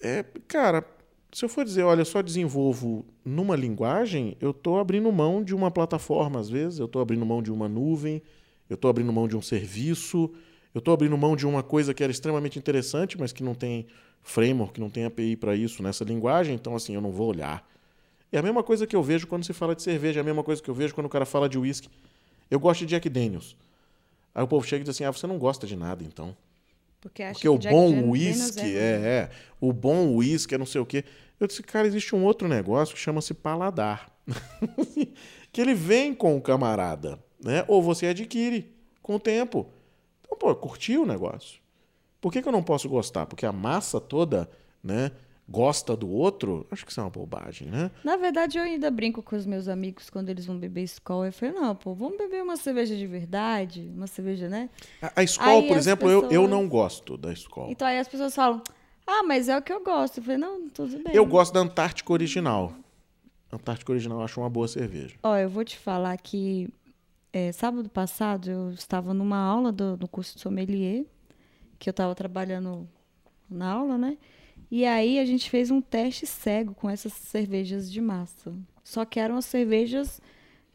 [0.00, 0.82] É, cara,
[1.30, 5.70] se eu for dizer, olha, só desenvolvo numa linguagem, eu estou abrindo mão de uma
[5.70, 8.22] plataforma, às vezes, eu estou abrindo mão de uma nuvem,
[8.70, 10.32] eu estou abrindo mão de um serviço,
[10.72, 13.86] eu estou abrindo mão de uma coisa que era extremamente interessante, mas que não tem
[14.22, 17.68] framework, não tem API para isso nessa linguagem, então assim, eu não vou olhar.
[18.32, 20.42] É a mesma coisa que eu vejo quando se fala de cerveja, é a mesma
[20.42, 21.90] coisa que eu vejo quando o cara fala de whisky.
[22.50, 23.54] Eu gosto de Jack Daniels.
[24.34, 26.36] Aí o povo chega e diz assim: ah, você não gosta de nada, então.
[27.00, 28.80] Porque, Porque o bom Daniels whisky, é...
[28.80, 31.04] é, é, o bom whisky é não sei o quê.
[31.38, 34.10] Eu disse, cara, existe um outro negócio que chama-se paladar.
[35.52, 37.64] que ele vem com o camarada, né?
[37.68, 39.68] Ou você adquire com o tempo.
[40.22, 41.60] Então, pô, curtiu o negócio.
[42.20, 43.26] Por que, que eu não posso gostar?
[43.26, 44.48] Porque a massa toda,
[44.82, 45.12] né,
[45.48, 46.66] gosta do outro?
[46.70, 47.90] Acho que isso é uma bobagem, né?
[48.02, 51.24] Na verdade, eu ainda brinco com os meus amigos quando eles vão beber Skol.
[51.26, 54.70] Eu falei, não, pô, vamos beber uma cerveja de verdade, uma cerveja, né?
[55.02, 57.70] A, a Skol, Aí por exemplo, eu, eu pessoas- não gosto da Skol.
[57.70, 58.62] Então aí as pessoas falam,
[59.06, 60.18] ah, mas é o que eu gosto.
[60.18, 61.14] Eu falei, não, tudo bem.
[61.14, 62.72] Eu gosto da Antártica Original.
[63.52, 65.14] Antártica Original eu acho uma boa cerveja.
[65.22, 66.68] Ó, eu vou te falar que
[67.32, 71.04] é, sábado passado eu estava numa aula do, do curso de sommelier,
[71.78, 72.88] que eu estava trabalhando
[73.48, 74.16] na aula, né?
[74.70, 78.52] E aí a gente fez um teste cego com essas cervejas de massa.
[78.82, 80.20] Só que eram as cervejas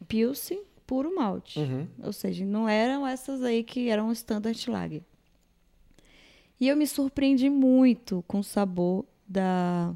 [0.08, 1.60] Pilsen puro malte.
[1.60, 1.86] Uhum.
[2.02, 5.02] Ou seja, não eram essas aí que eram Standard Lager.
[6.58, 9.94] E eu me surpreendi muito com o sabor da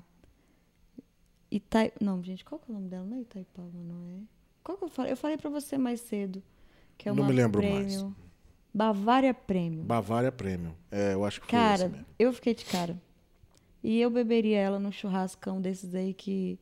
[1.51, 1.93] Itai...
[2.01, 3.05] Não, gente, qual que é o nome dela?
[3.05, 4.23] Não é Itaipava, não é?
[4.63, 5.13] Qual que eu falei?
[5.13, 6.43] Eu falei pra você mais cedo.
[6.97, 8.05] Que é Não uma me lembro Premium.
[8.05, 8.07] mais.
[8.73, 9.85] Bavária Premium.
[9.85, 10.75] Bavária Premium.
[10.91, 13.01] É, eu acho que foi Cara, eu fiquei de cara.
[13.85, 16.59] E eu beberia ela num churrascão desses aí que,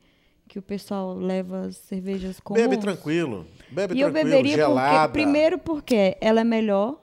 [0.49, 2.61] que o pessoal leva cervejas comuns.
[2.65, 3.47] Bebe tranquilo.
[3.71, 5.09] Bebe E eu tranquilo, beberia gelada.
[5.09, 7.01] porque, primeiro porque ela é melhor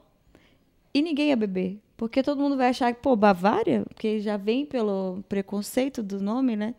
[0.94, 1.80] e ninguém ia beber.
[1.96, 6.56] Porque todo mundo vai achar que, pô, Bavária, porque já vem pelo preconceito do nome,
[6.58, 6.76] né?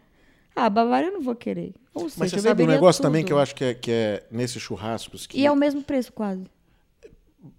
[0.55, 1.73] Ah, Bavária eu não vou querer.
[1.95, 3.29] Ou seja, Mas você eu sabe um negócio também tudo.
[3.29, 6.13] que eu acho que é, que é nesses churrascos que E é o mesmo preço,
[6.13, 6.45] quase.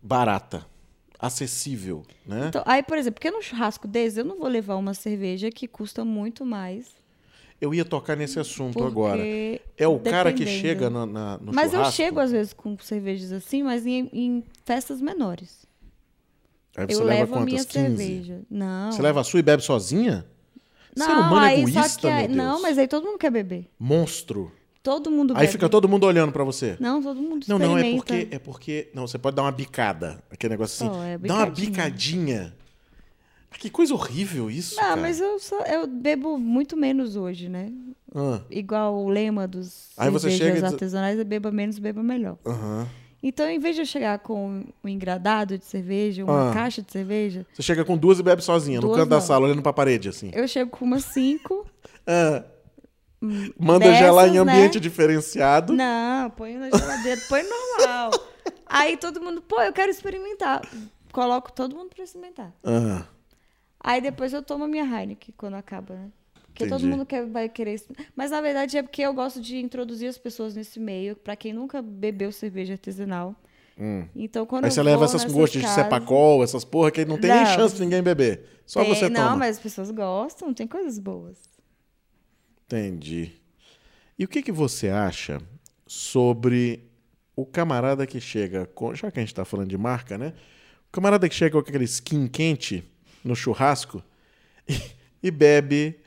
[0.01, 0.65] barata,
[1.21, 2.47] acessível, né?
[2.49, 5.67] Então, aí, por exemplo, porque num churrasco desse eu não vou levar uma cerveja que
[5.67, 6.87] custa muito mais.
[7.61, 9.21] eu ia tocar nesse assunto Porque agora.
[9.77, 11.95] É o cara que chega na, na- no Mas eu churrasco.
[11.95, 15.65] chego às vezes com cervejas assim, mas em, em festas menores.
[16.75, 17.45] Aí você eu leva levo a quantas?
[17.53, 17.69] minha 15?
[17.97, 18.41] cerveja.
[18.49, 18.91] Não.
[18.91, 20.25] Você leva a sua e bebe sozinha?
[20.97, 22.37] Não, Ser humano aí egoísta, só que aí- Deus.
[22.37, 23.69] Não, mas aí todo mundo quer beber.
[23.79, 24.51] Monstro.
[24.83, 25.51] Todo mundo Aí bebe.
[25.51, 26.75] fica todo mundo olhando pra você.
[26.79, 28.89] Não, todo mundo Não, não, é porque, é porque.
[28.95, 30.23] Não, você pode dar uma bicada.
[30.31, 30.95] Aquele negócio assim.
[30.97, 32.53] Pô, é dá uma bicadinha.
[33.51, 34.75] Ah, Que coisa horrível isso.
[34.75, 35.01] Não, cara.
[35.01, 37.71] mas eu, só, eu bebo muito menos hoje, né?
[38.15, 42.37] Ah, Igual o lema dos Aí você cervejas artesanais é beba menos, beba melhor.
[42.45, 42.87] aham.
[43.23, 46.53] Então, em vez de eu chegar com um engradado de cerveja, uma Ah.
[46.55, 49.21] caixa de cerveja, Você chega com duas e bebe sozinha, no Duas canto da não.
[49.21, 50.31] sala, olhando pra parede, assim.
[50.33, 51.67] eu chego com umas cinco.
[52.07, 52.43] Ah.
[53.59, 54.39] Manda dessas, gelar em né?
[54.39, 55.73] ambiente diferenciado.
[55.73, 58.11] Não, põe na geladeira, põe normal.
[58.65, 60.61] Aí todo mundo, pô, eu quero experimentar.
[61.11, 62.53] Coloco todo mundo pra experimentar.
[62.63, 63.03] Ah,
[63.83, 66.09] Aí depois eu tomo a minha Heineken quando acaba, né?
[66.47, 66.91] Porque todo Entendi.
[66.91, 67.81] mundo quer, vai querer.
[68.15, 71.53] Mas na verdade é porque eu gosto de introduzir as pessoas nesse meio, pra quem
[71.53, 73.35] nunca bebeu cerveja artesanal.
[74.15, 74.67] Então quando Hum.
[74.67, 77.45] Aí você leva essas gostas de casas- sepacol, essas porra que não tem nem Não.
[77.55, 78.45] chance de ninguém beber.
[78.65, 79.29] Só Tem- você toma.
[79.31, 81.37] Não, mas as pessoas gostam, tem coisas boas.
[82.77, 83.31] Entendi.
[84.17, 85.41] E o que, que você acha
[85.85, 86.83] sobre
[87.35, 88.93] o camarada que chega com.
[88.95, 90.33] Já que a gente tá falando de marca, né?
[90.87, 92.83] O camarada que chega com aquele skin quente
[93.23, 94.03] no churrasco
[94.67, 94.79] e,
[95.23, 95.99] e bebe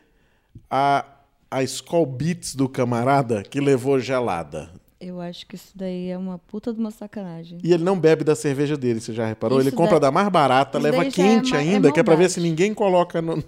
[0.70, 1.04] a,
[1.50, 4.70] a Skol Beats do camarada que levou gelada.
[5.00, 7.58] Eu acho que isso daí é uma puta de uma sacanagem.
[7.62, 9.58] E ele não bebe da cerveja dele, você já reparou?
[9.58, 12.02] Isso ele compra daí- da mais barata, isso leva é quente é ainda, que é
[12.02, 13.42] pra ver se ninguém coloca no,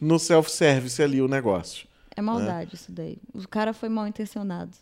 [0.00, 1.89] no self-service ali o negócio.
[2.20, 3.18] É maldade isso daí.
[3.34, 4.76] O cara foi mal intencionado.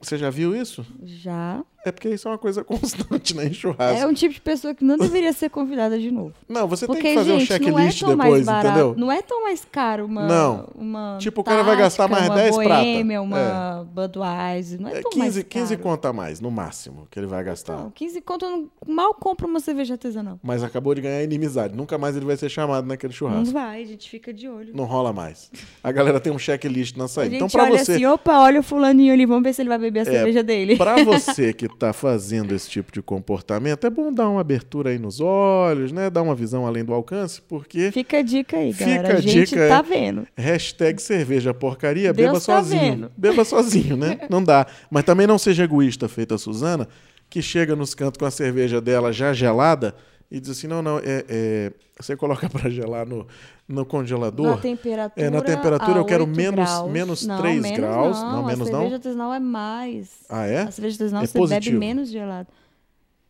[0.00, 0.86] Você já viu isso?
[1.02, 1.62] Já.
[1.84, 3.46] É porque isso é uma coisa constante, né?
[3.46, 4.02] Em churrasco.
[4.02, 6.34] É um tipo de pessoa que não deveria ser convidada de novo.
[6.48, 8.66] Não, você Porque, tem que fazer um gente, não é checklist mais depois, barato.
[8.68, 8.94] entendeu?
[8.98, 10.26] Não é tão mais caro uma.
[10.26, 10.68] Não.
[10.74, 12.82] Uma Tipo, o cara vai gastar Tática, mais uma 10 prata.
[12.84, 14.80] Boêmia, uma Budweiser.
[14.80, 15.82] Não é, É tão 15, mais 15 caro.
[15.88, 17.76] conta a mais, no máximo, que ele vai gastar.
[17.76, 20.38] Não, 15 conto eu não, mal compro uma cerveja artesanal.
[20.42, 21.74] Mas acabou de ganhar inimizade.
[21.74, 23.52] Nunca mais ele vai ser chamado naquele Não churrasco.
[23.52, 24.72] vai, a gente fica de olho.
[24.74, 25.50] Não rola mais.
[25.82, 27.30] A galera tem um checklist na a saída.
[27.30, 29.68] gente Então, pra olha você, assim, opa, olha o fulaninho ali, vamos ver se ele
[29.68, 30.76] vai beber a É, cerveja dele.
[30.76, 34.98] Pra você que tá fazendo esse tipo de comportamento, é bom dar uma abertura aí
[34.98, 36.10] nos olhos, né?
[36.10, 39.14] Dar uma visão além do alcance, porque Fica a dica aí, Fica galera.
[39.14, 39.82] a A gente dica, tá é.
[39.82, 40.26] vendo.
[40.36, 42.80] hashtag cerveja porcaria, Deus beba tá sozinho.
[42.80, 43.12] vendo.
[43.16, 44.20] Beba sozinho, né?
[44.30, 44.66] Não dá.
[44.90, 46.88] Mas também não seja egoísta, feita a Suzana,
[47.28, 49.94] que chega nos cantos com a cerveja dela já gelada
[50.30, 53.26] e diz assim, não, não, é, é, você coloca pra gelar no,
[53.68, 54.46] no congelador.
[54.46, 55.26] Na temperatura.
[55.26, 56.90] É, na temperatura a eu quero 8 menos- graus.
[56.90, 58.16] menos não, 3 menos graus.
[58.18, 58.78] Não, Não, menos a não?
[58.78, 60.24] cerveja artesanal é mais.
[60.28, 60.62] Ah, é?
[60.62, 61.76] A cerveja artesanal É você positivo.
[61.78, 62.48] bebe menos gelado.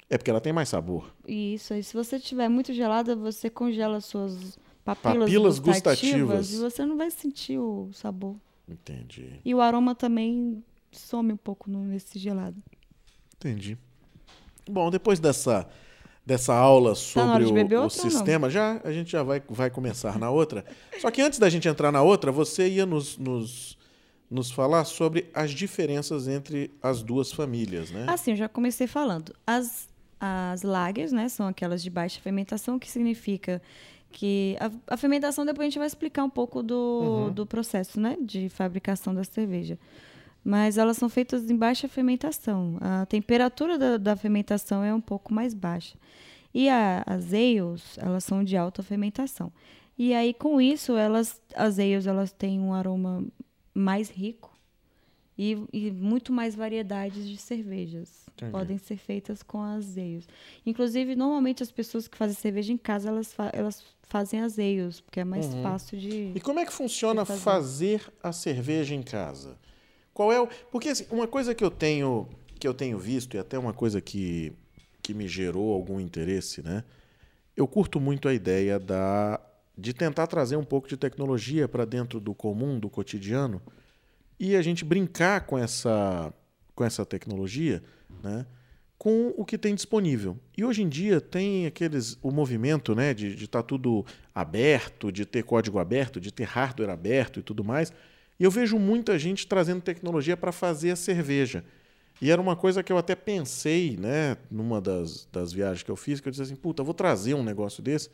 [0.09, 1.11] É porque ela tem mais sabor.
[1.27, 6.53] Isso, aí se você tiver muito gelada, você congela suas papilas, Papilas gustativas, gustativas.
[6.53, 8.35] e você não vai sentir o sabor.
[8.69, 12.57] Entendi, E o aroma também some um pouco nesse gelado.
[13.37, 13.79] entendi.
[14.69, 15.67] Bom, depois dessa,
[16.25, 17.91] dessa aula na sobre de o, o não?
[17.91, 20.65] sistema, já a gente já vai, vai começar na outra.
[21.01, 23.77] Só que antes da gente entrar na outra, você ia nos, nos,
[24.31, 28.07] nos falar sobre as diferenças entre as duas famílias, né?
[28.09, 29.35] Assim, eu já comecei falando.
[29.47, 29.89] As,
[30.21, 33.61] as lagers, né, são aquelas de baixa fermentação, que significa
[34.13, 37.33] que a, a fermentação, depois a gente vai explicar um pouco do, Uhum.
[37.33, 39.79] do processo, né, de fabricação da cerveja.
[40.45, 42.79] Mas elas são feitas em baixa fermentação.
[42.81, 45.97] A temperatura da, da fermentação é um pouco mais baixa.
[46.53, 49.53] E a, as ales, elas são de alta fermentação.
[49.99, 53.23] E aí, com isso, elas, as ales, elas têm um aroma
[53.75, 54.51] mais rico
[55.37, 58.51] e, e muito mais variedades de cervejas Entendi.
[58.53, 60.27] podem ser feitas com as ales.
[60.65, 65.01] Inclusive, normalmente as pessoas que fazem cerveja em casa, elas, fa- elas fazem as ales,
[65.03, 65.63] porque é mais Uhum.
[65.63, 66.33] fácil de...
[66.35, 67.41] E como é que funciona fazer.
[67.43, 69.57] fazer a cerveja em casa?
[70.21, 70.47] Qual é o.
[70.71, 72.29] Porque assim, uma coisa que eu tenho
[72.59, 74.53] que eu tenho visto, e até uma coisa que,
[75.03, 76.85] que me gerou algum interesse, né?
[77.57, 79.41] Eu curto muito a ideia da,
[79.79, 83.63] de tentar trazer um pouco de tecnologia para dentro do comum, do cotidiano,
[84.39, 86.35] e a gente brincar com essa,
[86.75, 87.83] com essa tecnologia,
[88.23, 88.45] né?
[88.99, 90.37] com o que tem disponível.
[90.55, 94.05] E hoje em dia tem aqueles o movimento, né, de estar tudo
[94.35, 97.91] aberto, de ter código aberto, de ter hardware aberto e tudo mais.
[98.41, 101.63] E eu vejo muita gente trazendo tecnologia para fazer a cerveja.
[102.23, 105.97] E era uma coisa que eu até pensei, né, numa das, das viagens que eu
[105.97, 108.09] fiz, que eu disse assim, puta, vou trazer um negócio desse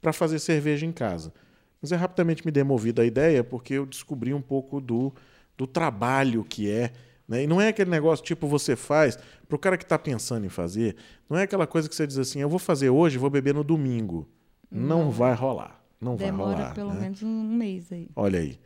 [0.00, 1.32] para fazer cerveja em casa.
[1.80, 5.12] Mas eu rapidamente me demovi da ideia porque eu descobri um pouco do,
[5.56, 6.92] do trabalho que é.
[7.28, 7.44] Né?
[7.44, 9.16] E não é aquele negócio tipo você faz,
[9.48, 10.96] para o cara que está pensando em fazer,
[11.30, 13.62] não é aquela coisa que você diz assim, eu vou fazer hoje, vou beber no
[13.62, 14.28] domingo.
[14.68, 15.80] Não, vai rolar.
[16.00, 16.74] Não Demora vai rolar.
[16.74, 17.00] pelo né?
[17.00, 18.08] menos um mês aí.
[18.16, 18.58] Olha aí.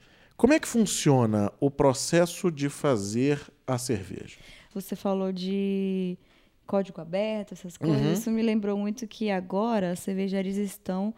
[0.42, 4.38] Como é que funciona o processo de fazer a cerveja?
[4.74, 6.18] Você falou de
[6.66, 8.00] código aberto, essas coisas.
[8.04, 8.12] Uhum.
[8.12, 11.14] Isso me lembrou muito que agora as cervejarias estão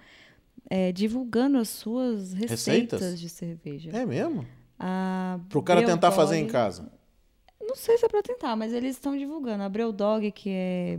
[0.68, 3.18] é, divulgando as suas receitas, Receitas?
[3.18, 3.90] de cerveja.
[3.94, 4.46] É mesmo?
[4.76, 6.92] Para o cara tentar Brewdog- fazer em casa.
[7.62, 9.62] Não sei se é para tentar, mas eles estão divulgando.
[9.62, 10.98] A Brewdog, que é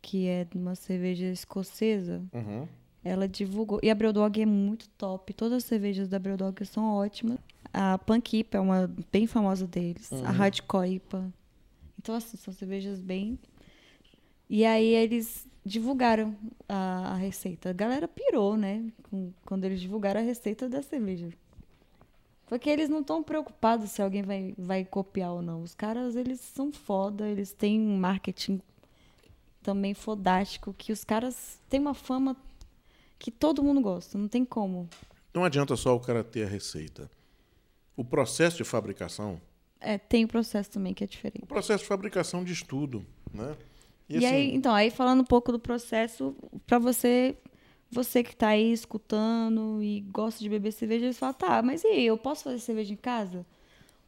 [0.00, 2.66] que é uma cerveja escocesa, Uhum.
[3.04, 3.80] Ela divulgou.
[3.82, 5.32] E a Brewdog é muito top.
[5.32, 7.38] Todas as cervejas da Brewdog são ótimas.
[7.72, 10.10] A Punk IPA é uma bem famosa deles.
[10.10, 10.24] Uhum.
[10.26, 11.32] A Hardcore IPA.
[11.98, 13.38] Então, assim, são cervejas bem...
[14.52, 16.34] E aí eles divulgaram
[16.68, 17.70] a, a receita.
[17.70, 18.90] A galera pirou, né?
[19.08, 21.28] com- quando eles divulgaram a receita da cerveja.
[22.46, 25.62] Porque eles não estão preocupados se alguém vai, vai copiar ou não.
[25.62, 28.60] Os caras, eles são foda, eles têm um marketing
[29.62, 32.36] também fodástico, que os caras têm uma fama
[33.20, 34.88] que todo mundo gosta, não tem como.
[35.32, 37.08] Não adianta só o cara ter a receita.
[37.96, 39.40] O processo de fabricação,
[39.78, 41.44] É, tem o processo também que é diferente.
[41.44, 43.54] o processo de fabricação de estudo, né?
[44.08, 46.34] E, assim, aí, então, aí falando um pouco do processo,
[46.66, 47.36] pra você,
[47.90, 51.88] você que tá aí escutando e gosta de beber cerveja, você fala, tá, mas e
[51.88, 53.46] aí, eu posso fazer cerveja em casa?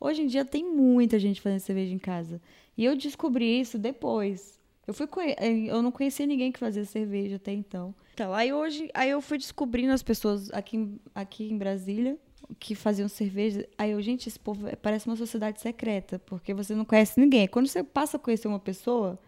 [0.01, 2.41] Hoje em dia tem muita gente fazendo cerveja em casa.
[2.77, 4.59] E eu descobri isso depois.
[4.87, 5.07] Eu fui
[5.39, 7.95] eh, eu não conhecia ninguém que fazia cerveja até então.
[8.15, 12.19] Então, aí hoje, aí eu fui descobrindo as pessoas aqui, aqui em Brasília
[12.59, 13.67] que faziam cerveja.
[13.79, 17.47] Aí eu, gente, esse povo é- parece uma sociedade secreta, porque você não conhece ninguém.
[17.47, 19.19] Quando você passa a conhecer uma pessoa,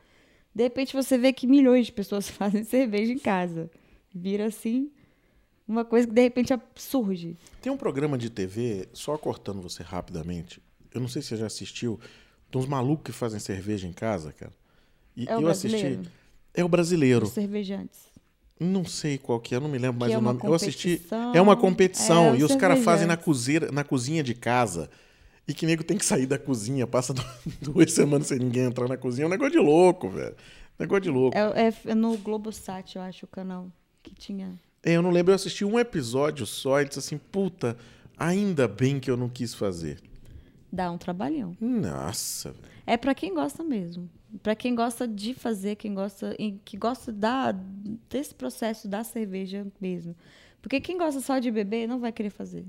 [0.55, 3.71] de repente você vê que milhões de pessoas fazem cerveja em casa.
[4.15, 4.91] Vira assim
[5.67, 7.39] uma coisa que de repente surge.
[7.63, 10.61] Tem um programa de TV, só cortando você rapidamente.
[10.93, 11.99] Eu não sei se você já assistiu.
[12.51, 14.53] Tem uns malucos que fazem cerveja em casa, cara.
[15.17, 16.01] E É eu assisti.
[16.53, 17.27] É o brasileiro.
[17.27, 17.99] Os cervejantes.
[18.59, 20.47] Não sei qual que é, não me lembro mais é o uma nome.
[20.47, 21.03] Eu assisti.
[21.35, 22.35] É uma competição.
[22.35, 24.89] É, e os caras fazem na cozinha, na cozinha de casa.
[25.47, 27.25] E que nego tem que sair da cozinha, passa du-
[27.61, 29.25] duas semanas sem ninguém entrar na cozinha.
[29.25, 30.35] É um negócio de louco, velho.
[30.79, 31.37] Negócio de louco.
[31.37, 33.69] É, é- é no Globosat, eu acho, o canal
[34.03, 34.53] que tinha.
[34.83, 37.77] É, eu não lembro, eu assisti um episódio só e disse assim, puta,
[38.17, 39.99] ainda bem que eu não quis fazer.
[40.73, 41.57] Dá um trabalhão.
[41.61, 42.65] Nossa, velho.
[42.87, 44.09] É pra quem gosta mesmo.
[44.43, 47.53] Pra quem gosta de fazer, quem gosta que gosta da
[48.11, 50.17] desse processo da cerveja mesmo.
[50.61, 52.65] Porque quem gosta só de beber não vai querer fazer.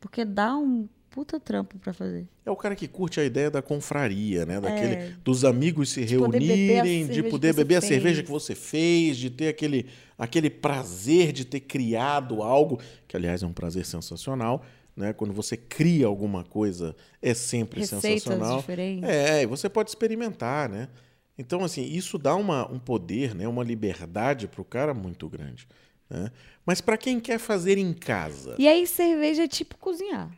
[0.00, 2.26] Porque dá um puta trampo pra fazer.
[2.44, 4.60] É o cara que curte a ideia da confraria, né?
[4.60, 5.12] Daquele, É.
[5.24, 9.48] dos amigos se De reunirem, de poder beber a cerveja que você fez, de ter
[9.48, 9.86] aquele,
[10.18, 14.64] aquele prazer de ter criado algo, que aliás é um prazer sensacional,
[14.96, 15.12] né?
[15.12, 18.58] Quando você cria alguma coisa, é sempre Receitas sensacional.
[18.58, 19.08] diferentes.
[19.08, 20.88] É, e você pode experimentar, né?
[21.36, 23.48] Então, assim, isso dá uma, um poder, né?
[23.48, 25.66] uma liberdade para o cara muito grande.
[26.08, 26.30] Né?
[26.64, 30.30] Mas para quem quer fazer em casa, E aí cerveja é tipo cozinhar.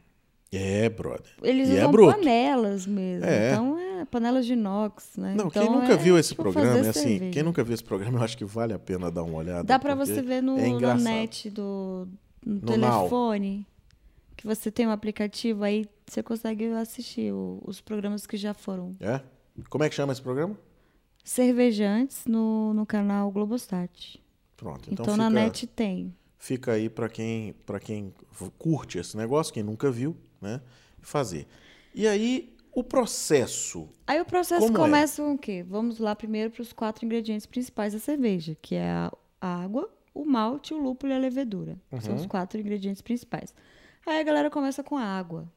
[0.50, 1.32] é, brother.
[1.42, 2.16] Eles E é usam bruto.
[2.16, 3.26] panelas mesmo.
[3.26, 3.50] É.
[3.52, 5.34] Então é panelas de inox, né?
[5.36, 7.30] Não, então, quem nunca é viu esse tipo programa, é assim, cerveja.
[7.32, 9.64] quem nunca viu esse programa, eu acho que vale a pena dar uma olhada.
[9.64, 12.08] Dá porque você ver no, é na net do
[12.44, 13.08] no, No Now.
[14.46, 18.94] Que você tem um aplicativo aí, você consegue assistir o- os programas que já foram.
[19.00, 19.20] É?
[19.68, 20.56] Como é que chama esse programa?
[21.24, 24.22] Cervejantes no, no canal Globostat.
[24.56, 26.14] Pronto, Então, então, na fica, net tem.
[26.38, 28.14] fica aí pra quem, pra quem
[28.56, 30.60] curte esse negócio, quem nunca viu, né?
[31.00, 31.48] Fazer.
[31.92, 33.88] E aí, o processo.
[34.06, 34.72] Aí o processo é?
[34.72, 35.64] começa com o quê?
[35.68, 40.24] Vamos lá primeiro para os quatro ingredientes principais da cerveja, que é a água, o
[40.24, 41.76] malte, o lúpulo e a levedura.
[42.00, 42.20] São Uhum.
[42.20, 43.52] os quatro ingredientes principais.
[44.06, 45.50] Aí a galera começa com a água.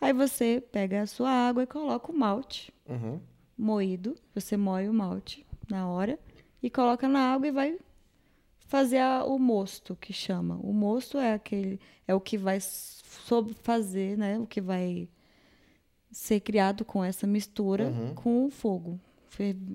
[0.00, 3.20] Aí você pega a sua água e coloca o malte Uhum.
[3.56, 4.16] moído.
[4.34, 6.18] Você moe o malte na hora
[6.62, 7.78] e coloca na água e vai
[8.66, 10.58] fazer a- o mosto, que chama.
[10.62, 11.78] O mosto é aquele
[12.08, 14.38] é o que vai sob fazer, né?
[14.38, 15.08] O que vai
[16.10, 18.14] ser criado com essa mistura Uhum.
[18.14, 18.98] com o fogo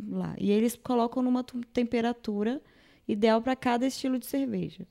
[0.10, 0.36] lá.
[0.38, 2.62] E eles colocam numa tu- temperatura
[3.08, 4.86] ideal para cada estilo de cerveja.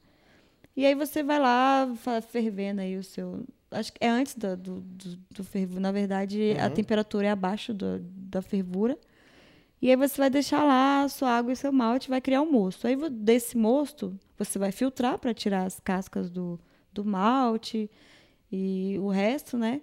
[0.77, 1.89] E aí você vai lá
[2.29, 3.45] fervendo aí o seu.
[3.71, 5.79] Acho que é antes da- do, do, do fervo.
[5.81, 6.75] Na verdade, a Uhum.
[6.75, 8.99] temperatura é abaixo do- da fervura.
[9.81, 12.51] E aí você vai deixar lá a sua água e seu malte, vai criar um
[12.51, 12.87] mosto.
[12.87, 16.59] Aí desse mosto, você vai filtrar para tirar as cascas do,
[16.93, 17.91] do malte
[18.51, 19.81] e o resto, né?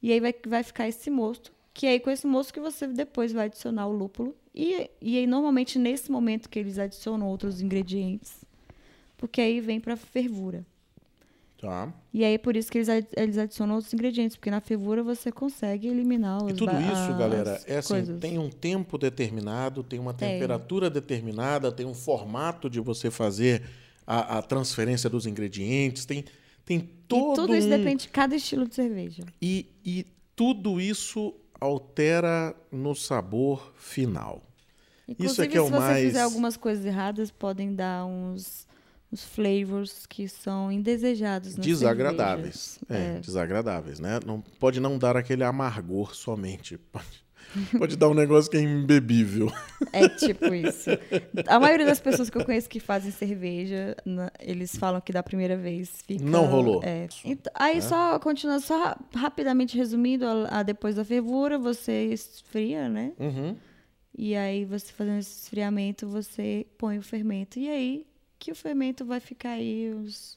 [0.00, 3.32] E aí vai, vai ficar esse mosto, que aí com esse mosto que você depois
[3.32, 4.36] vai adicionar o lúpulo.
[4.54, 8.44] E, e aí, normalmente, nesse momento que eles adicionam outros ingredientes,
[9.22, 10.66] porque aí vem para fervura.
[11.56, 11.94] Tá.
[12.12, 15.86] E aí, por isso que eles, eles adicionam outros ingredientes, porque na fervura você consegue
[15.86, 18.18] eliminar os E tudo isso, galera, é assim, coisas.
[18.18, 20.28] tem um tempo determinado, tem uma Tem.
[20.32, 23.62] temperatura determinada, tem um formato de você fazer
[24.04, 26.24] a, a transferência dos ingredientes, tem,
[26.64, 27.70] tem todo e tudo isso um...
[27.70, 29.22] depende de cada estilo de cerveja.
[29.40, 34.42] E, e tudo isso altera no sabor final.
[35.08, 38.04] Inclusive, Isso é que é o se você mais- fizer algumas coisas erradas, podem dar
[38.04, 38.66] uns,
[39.12, 42.78] uns flavors que são indesejados nas desagradáveis.
[42.88, 43.16] cervejas.
[43.16, 44.18] É, desagradáveis, né?
[44.24, 46.78] Não, pode não dar aquele amargor somente.
[46.78, 47.22] Pode,
[47.78, 49.52] pode dar um negócio que é imbebível.
[49.92, 50.88] É tipo isso.
[51.46, 55.22] A maioria das pessoas que eu conheço que fazem cerveja, na- eles falam que da
[55.22, 56.24] primeira vez fica.
[56.24, 56.80] Não rolou.
[56.82, 57.06] É.
[57.24, 62.88] Ent- aí só, continuando, só ra- rapidamente resumindo, a, a- depois da fervura, você esfria,
[62.88, 63.12] né?
[63.18, 63.54] Uhum.
[64.16, 67.58] E aí, você fazendo esse esfriamento, você põe o fermento.
[67.58, 68.06] E aí
[68.42, 70.36] que o fermento vai ficar aí os,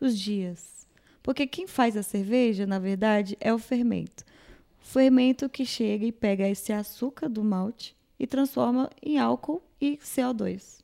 [0.00, 0.88] os dias.
[1.22, 4.24] Porque quem faz a cerveja, na verdade, é o fermento.
[4.80, 9.98] O fermento que chega e pega esse açúcar do malte e transforma em álcool e
[9.98, 10.82] CO2.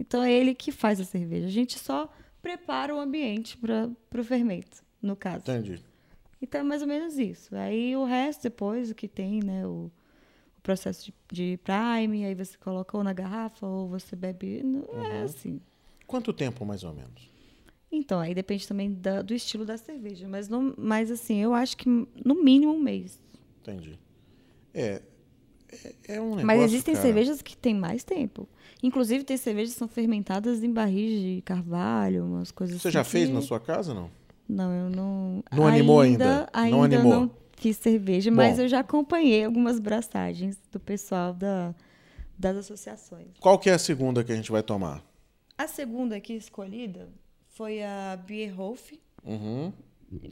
[0.00, 1.48] Então é ele que faz a cerveja.
[1.48, 2.10] A gente só
[2.40, 5.42] prepara o ambiente para o fermento, no caso.
[5.50, 5.84] Entendi.
[6.40, 7.54] Então é mais ou menos isso.
[7.54, 9.66] Aí o resto, depois, o que tem, né?
[9.66, 9.90] O,
[10.56, 14.62] o processo de, de prime, aí você coloca ou na garrafa ou você bebe.
[14.62, 15.60] Não É assim.
[16.06, 17.30] Quanto tempo, mais ou menos?
[17.90, 20.28] Então, aí depende também da- do estilo da cerveja.
[20.28, 23.20] Mas, não, mas assim, eu acho que no mínimo um mês.
[23.62, 23.98] Entendi.
[24.74, 25.02] É,
[25.72, 28.48] é, é um negócio, mas existem cara, cervejas que têm mais tempo.
[28.82, 32.92] Inclusive, tem cervejas que são fermentadas em barris de carvalho, umas coisas Você assim.
[32.92, 34.10] já fez que- na sua casa, não?
[34.48, 35.42] Não, eu não.
[35.52, 36.48] Não animou ainda?
[36.52, 37.12] Ainda Não animou?
[37.20, 38.36] não fiz cerveja, Bom.
[38.36, 41.74] mas eu já acompanhei algumas braçagens do pessoal da,
[42.38, 43.28] das associações.
[43.40, 45.02] Qual que é a segunda que a gente vai tomar?
[45.58, 47.08] A segunda aqui escolhida
[47.48, 49.72] foi a Bierhof, Uhum.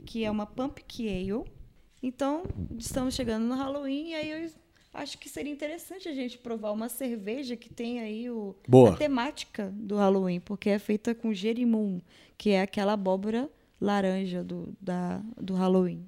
[0.05, 1.43] que é uma Pumpkin Ale.
[2.01, 2.43] Então,
[2.77, 4.49] estamos chegando no Halloween e aí eu
[4.93, 8.91] acho que seria interessante a gente provar uma cerveja que tem aí o, Boa.
[8.91, 11.99] a temática do Halloween, porque é feita com gerimum,
[12.37, 13.49] que é aquela abóbora
[13.81, 16.05] laranja do, da, do Halloween.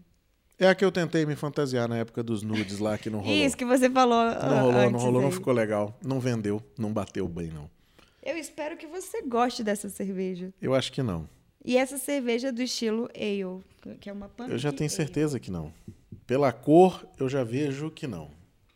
[0.60, 3.36] É a que eu tentei me fantasiar na época dos nudes lá que não rolou.
[3.36, 5.34] Isso que você falou Não rolou, não rolou, não aí.
[5.34, 5.98] ficou legal.
[6.04, 7.70] Não vendeu, não bateu bem, não.
[8.30, 10.54] Eu espero que você goste dessa cerveja.
[10.62, 11.30] Eu acho que não.
[11.64, 13.64] E essa cerveja é do estilo ale,
[14.02, 14.96] que é uma pumpkin Eu já tenho ale.
[14.98, 15.74] certeza que não.
[16.26, 18.30] Pela cor, eu já vejo que não.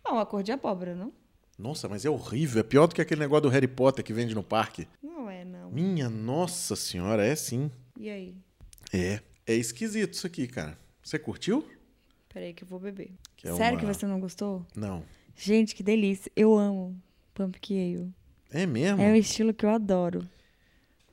[0.05, 1.11] Não, a cor de abóbora, não?
[1.59, 2.61] Nossa, mas é horrível.
[2.61, 4.87] É pior do que aquele negócio do Harry Potter que vende no parque.
[5.03, 5.69] Não é, não.
[5.69, 7.69] Minha nossa senhora, é sim.
[7.99, 8.33] E aí?
[8.93, 9.19] É.
[9.45, 10.79] É esquisito isso aqui, cara.
[11.03, 11.67] Você curtiu?
[12.33, 13.11] Peraí que eu vou beber.
[13.35, 14.65] Que é Sério uma- que você não gostou?
[14.73, 15.03] Não.
[15.35, 16.31] Gente, que delícia.
[16.37, 16.95] Eu amo
[17.33, 18.13] pumpkin ale.
[18.51, 19.01] É mesmo?
[19.01, 20.27] É um estilo que eu adoro.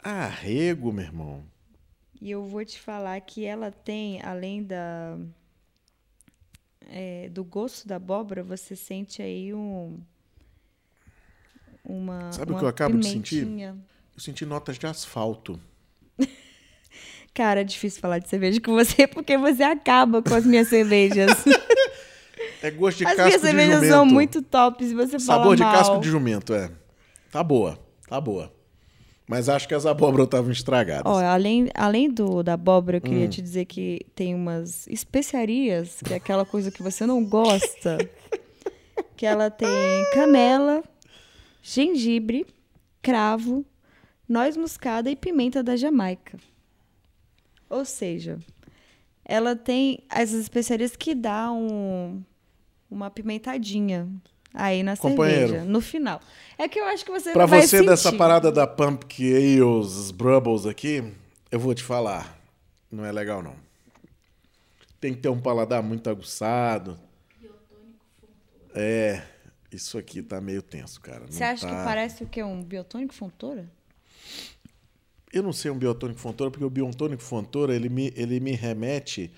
[0.02, 1.44] Arrego, meu irmão.
[2.20, 5.16] E eu vou te falar que ela tem, além da
[6.88, 10.00] é, do gosto da abóbora, você sente aí um
[11.84, 13.42] uma Sabe o uma que eu acabo de sentir?
[13.42, 13.76] pimentinha.
[14.14, 15.60] Eu senti notas de asfalto.
[17.32, 21.30] Cara, é difícil falar de cerveja com você porque você acaba com as minhas cervejas.
[22.60, 23.92] É gosto de as casco minhas de cervejas jumento.
[23.92, 25.72] são muito tops você fala Sabor de mal.
[25.72, 26.70] casco de jumento, é.
[27.30, 28.52] Tá boa, tá boa.
[29.26, 31.04] Mas acho que as abóboras estavam estragadas.
[31.04, 33.30] Ó, além, além do, da abóbora, eu queria Hum.
[33.30, 37.98] te dizer que tem umas especiarias, que é aquela coisa que você não gosta.
[39.16, 39.68] que ela tem
[40.14, 40.82] canela,
[41.62, 42.46] gengibre,
[43.02, 43.66] cravo,
[44.28, 46.38] noz moscada e pimenta da Jamaica.
[47.68, 48.38] Ou seja,
[49.24, 52.22] ela tem as especiarias que dá um,
[52.90, 54.08] uma pimentadinha
[54.58, 55.48] aí na Companheiro.
[55.48, 56.20] cerveja, no final.
[56.58, 58.18] É que eu acho que você Pra vai você dessa sentir.
[58.18, 59.62] parada da Pumpkin Ales,
[59.96, 61.04] os Brubbles aqui,
[61.50, 62.36] eu vou te falar.
[62.90, 63.54] Não é legal, não.
[65.00, 66.98] Tem que ter um paladar muito aguçado.
[68.74, 69.22] É,
[69.72, 71.20] isso aqui tá meio tenso, cara.
[71.20, 72.42] Não Você acha tá- que parece o quê?
[72.42, 73.66] Um biotônico fontoura?
[75.32, 79.30] Eu não sei um biotônico fontoura, porque o biotônico fontoura, ele me, ele me remete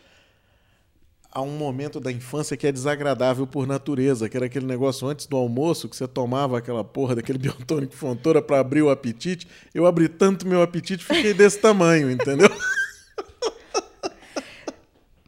[1.33, 5.27] a um momento da infância que é desagradável por natureza, que era aquele negócio antes
[5.27, 9.47] do almoço, que você tomava aquela porra daquele biotônico fontoura para abrir o apetite.
[9.73, 12.51] Eu abri tanto meu apetite, fiquei desse tamanho, entendeu?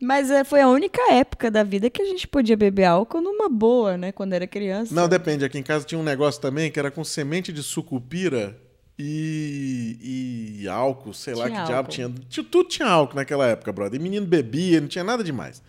[0.00, 3.48] Mas é, foi a única época da vida que a gente podia beber álcool numa
[3.48, 4.11] boa, né?
[4.11, 4.92] Quando era criança.
[4.92, 5.44] Não, depende.
[5.44, 8.59] Aqui em casa tinha um negócio também que era com semente de sucupira
[8.98, 11.90] e, e álcool, sei lá Tinha que diabo álcool.
[11.92, 12.12] tinha.
[12.28, 14.00] Tinha- Tudo tinha álcool naquela época, brother.
[14.00, 15.62] E menino bebia, não tinha nada demais.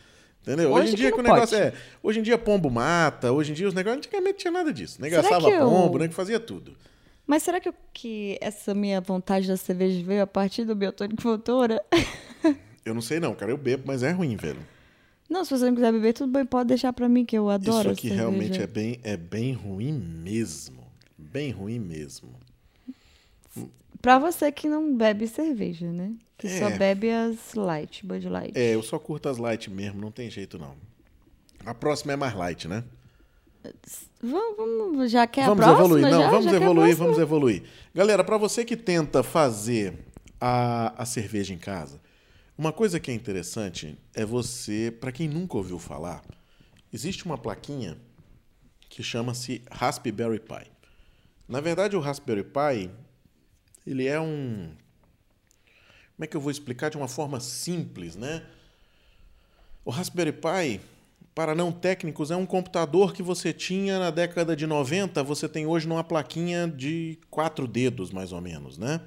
[0.44, 0.72] Entendeu?
[0.72, 1.70] Hoje, Hoje em dia que o negócio pode.
[1.70, 1.74] é.
[2.04, 3.98] Hoje em dia pombo mata, hoje em dia os negócios.
[4.06, 5.00] Antigamente tinha nada disso.
[5.50, 6.76] Que eu- pombo, nem que fazia tudo.
[7.26, 11.22] Mas será que, eu- que essa minha vontade da cerveja veio a partir do biotônico
[11.22, 11.82] fontoura?
[12.86, 13.50] Eu não sei não, cara.
[13.50, 14.60] Eu bebo, mas é ruim, velho.
[15.30, 17.80] Não, se você não quiser beber, tudo bem, pode deixar pra mim, que eu adoro
[17.80, 20.84] Isso aqui realmente é bem, é bem ruim mesmo.
[21.18, 22.30] Bem ruim mesmo.
[24.04, 26.12] Pra você que não bebe cerveja, né?
[26.38, 26.78] Que só É.
[26.78, 28.52] bebe as light, Bud Light.
[28.54, 30.76] É, eu só curto as light mesmo, não tem jeito não.
[31.66, 32.84] A próxima é mais light, né?
[34.22, 35.86] Vamos, vamos- já quer vamos a próxima?
[35.86, 36.30] evoluir, não, já?
[36.30, 37.64] vamos Já a evoluir, vamos evoluir.
[37.96, 39.98] Galera, para você que tenta fazer
[40.40, 42.02] a, a cerveja em casa,
[42.58, 46.22] uma coisa que é interessante é você, para quem nunca ouviu falar,
[46.92, 47.98] existe uma plaquinha
[48.90, 50.70] que chama-se Raspberry Pi.
[51.48, 52.90] Na verdade, o Raspberry Pi,
[53.86, 54.70] ele é um
[56.16, 58.44] como é que eu vou explicar de uma forma simples, né?
[59.84, 60.80] O Raspberry Pi
[61.34, 65.66] para não técnicos, é um computador que você tinha na década de 90, você tem
[65.66, 69.02] hoje numa plaquinha de quatro dedos, mais ou menos, né?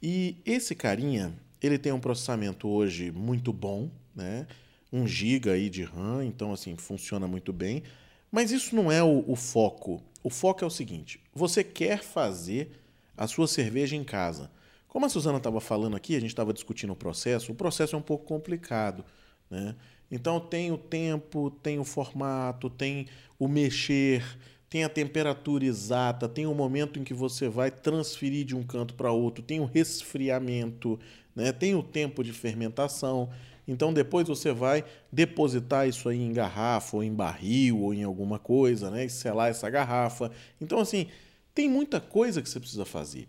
[0.00, 4.46] E esse carinha, ele tem um processamento hoje muito bom, né?
[4.92, 7.82] 1 GB aí de RAM, então assim, funciona muito bem.
[8.30, 10.02] Mas isso não é o, o foco.
[10.22, 12.70] O foco é o seguinte: você quer fazer
[13.16, 14.50] a sua cerveja em casa.
[14.88, 17.98] Como a Suzana estava falando aqui, a gente estava discutindo o processo, o processo é
[17.98, 19.04] um pouco complicado.
[19.50, 19.74] Né?
[20.10, 23.06] Então tem o tempo, tem o formato, tem
[23.38, 24.22] o mexer,
[24.68, 28.94] tem a temperatura exata, tem o momento em que você vai transferir de um canto
[28.94, 30.98] para outro, tem o resfriamento,
[31.34, 31.52] né?
[31.52, 33.30] tem o tempo de fermentação.
[33.66, 38.38] Então depois você vai depositar isso aí em garrafa, ou em barril, ou em alguma
[38.38, 39.04] coisa, né?
[39.04, 40.30] E selar essa garrafa.
[40.60, 41.06] Então, assim,
[41.54, 43.28] tem muita coisa que você precisa fazer.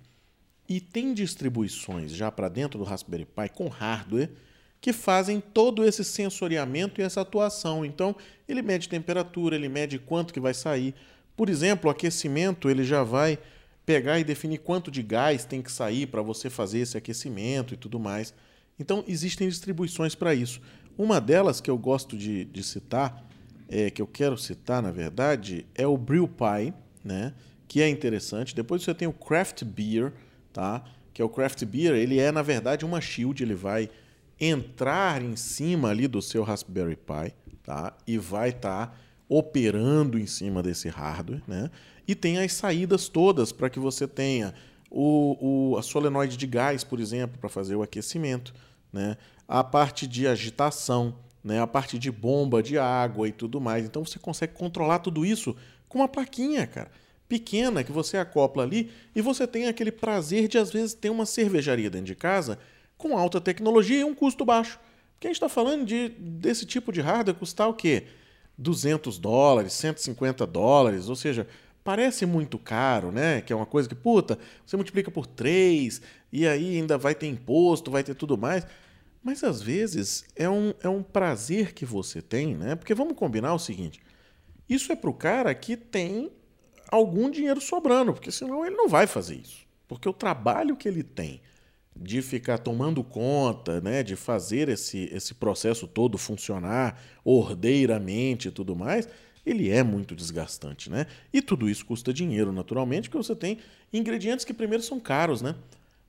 [0.68, 4.32] E tem distribuições já para dentro do Raspberry Pi com hardware
[4.80, 7.86] que fazem todo esse sensoriamento e essa atuação.
[7.86, 8.14] Então,
[8.48, 10.94] ele mede temperatura, ele mede quanto que vai sair.
[11.38, 13.40] Por exemplo, o aquecimento, ele já vai
[13.86, 17.78] pegar e definir quanto de gás tem que sair para você fazer esse aquecimento e
[17.78, 18.34] tudo mais.
[18.78, 20.60] Então, existem distribuições para isso.
[20.98, 23.26] Uma delas que eu gosto de, de citar,
[23.70, 27.34] é, que eu quero citar, na verdade, é o BrewPie, né?
[27.74, 28.54] Que é interessante.
[28.54, 30.14] Depois você tem o Craft Beer,
[30.54, 30.84] tá?
[31.12, 33.90] que é o Craft Beer, ele é, na verdade, uma shield, ele vai
[34.40, 37.98] entrar em cima ali do seu Raspberry Pi tá?
[38.06, 38.94] e vai estar tá
[39.28, 41.42] operando em cima desse hardware.
[41.48, 41.72] Né?
[42.08, 44.54] E tem as saídas todas para que você tenha
[44.92, 48.54] o, o, a solenoide de gás, por exemplo, para fazer o aquecimento,
[48.92, 49.18] né?
[49.48, 51.60] a parte de agitação, né?
[51.60, 53.84] a parte de bomba de água e tudo mais.
[53.84, 55.56] Então você consegue controlar tudo isso
[55.90, 56.92] com uma plaquinha, cara,
[57.34, 61.26] pequena que você acopla ali e você tem aquele prazer de às vezes ter uma
[61.26, 62.60] cervejaria dentro de casa
[62.96, 64.80] com alta tecnologia e um custo baixo.
[65.14, 68.04] Porque a gente está falando de, desse tipo de hardware custar o quê?
[68.56, 71.48] 200 dólares, 150 dólares, ou seja,
[71.84, 73.42] parece muito caro, né?
[73.42, 76.00] Que é uma coisa que, puta, você multiplica por três
[76.32, 78.64] e aí ainda vai ter imposto, vai ter tudo mais.
[79.24, 82.76] Mas às vezes é um, é um prazer que você tem, né?
[82.76, 84.00] Porque vamos combinar o seguinte:
[84.70, 86.32] isso é para o cara que tem
[86.94, 89.66] algum dinheiro sobrando, porque senão ele não vai fazer isso.
[89.88, 91.42] Porque o trabalho que ele tem
[91.96, 98.76] de ficar tomando conta, né, de fazer esse, esse processo todo funcionar ordeiramente e tudo
[98.76, 99.08] mais,
[99.46, 101.06] ele é muito desgastante, né?
[101.34, 103.58] E tudo isso custa dinheiro, naturalmente, porque você tem
[103.92, 105.56] ingredientes que primeiro são caros, né?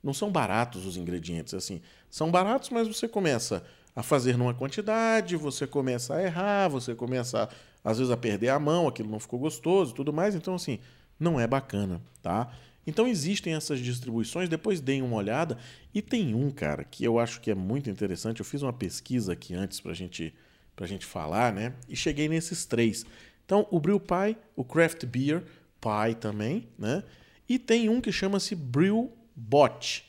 [0.01, 1.81] Não são baratos os ingredientes, assim.
[2.09, 3.61] São baratos, mas você começa
[3.95, 7.49] a fazer numa quantidade, você começa a errar, você começa,
[7.85, 10.33] às vezes, a perder a mão, aquilo não ficou gostoso tudo mais.
[10.33, 10.79] Então, assim,
[11.19, 12.51] não é bacana, tá?
[12.87, 15.57] Então existem essas distribuições, depois deem uma olhada.
[15.93, 18.39] E tem um, cara, que eu acho que é muito interessante.
[18.39, 20.33] Eu fiz uma pesquisa aqui antes pra gente,
[20.75, 21.73] pra gente falar, né?
[21.87, 23.05] E cheguei nesses três.
[23.45, 25.43] Então, o Brew Pie, o Craft Beer
[25.79, 27.03] Pie também, né?
[27.47, 30.05] E tem um que chama-se Brew Bot.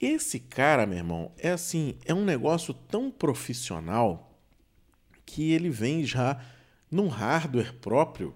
[0.00, 4.36] Esse cara, meu irmão, é assim, é um negócio tão profissional
[5.26, 6.40] que ele vem já
[6.90, 8.34] num hardware próprio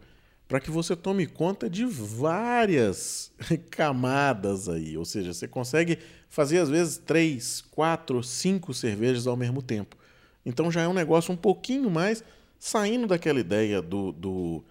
[0.49, 3.33] para que você tome conta de várias
[3.71, 4.99] camadas aí.
[4.99, 5.99] Ou seja, você consegue
[6.29, 9.97] fazer às vezes três, quatro, cinco cervejas ao mesmo tempo.
[10.45, 12.23] Então já é um negócio um pouquinho mais
[12.59, 14.65] saindo daquela ideia do, do,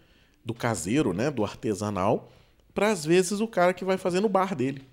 [0.45, 2.31] do caseiro, né, do artesanal,
[2.73, 4.87] para às vezes o cara que vai fazer no bar dele.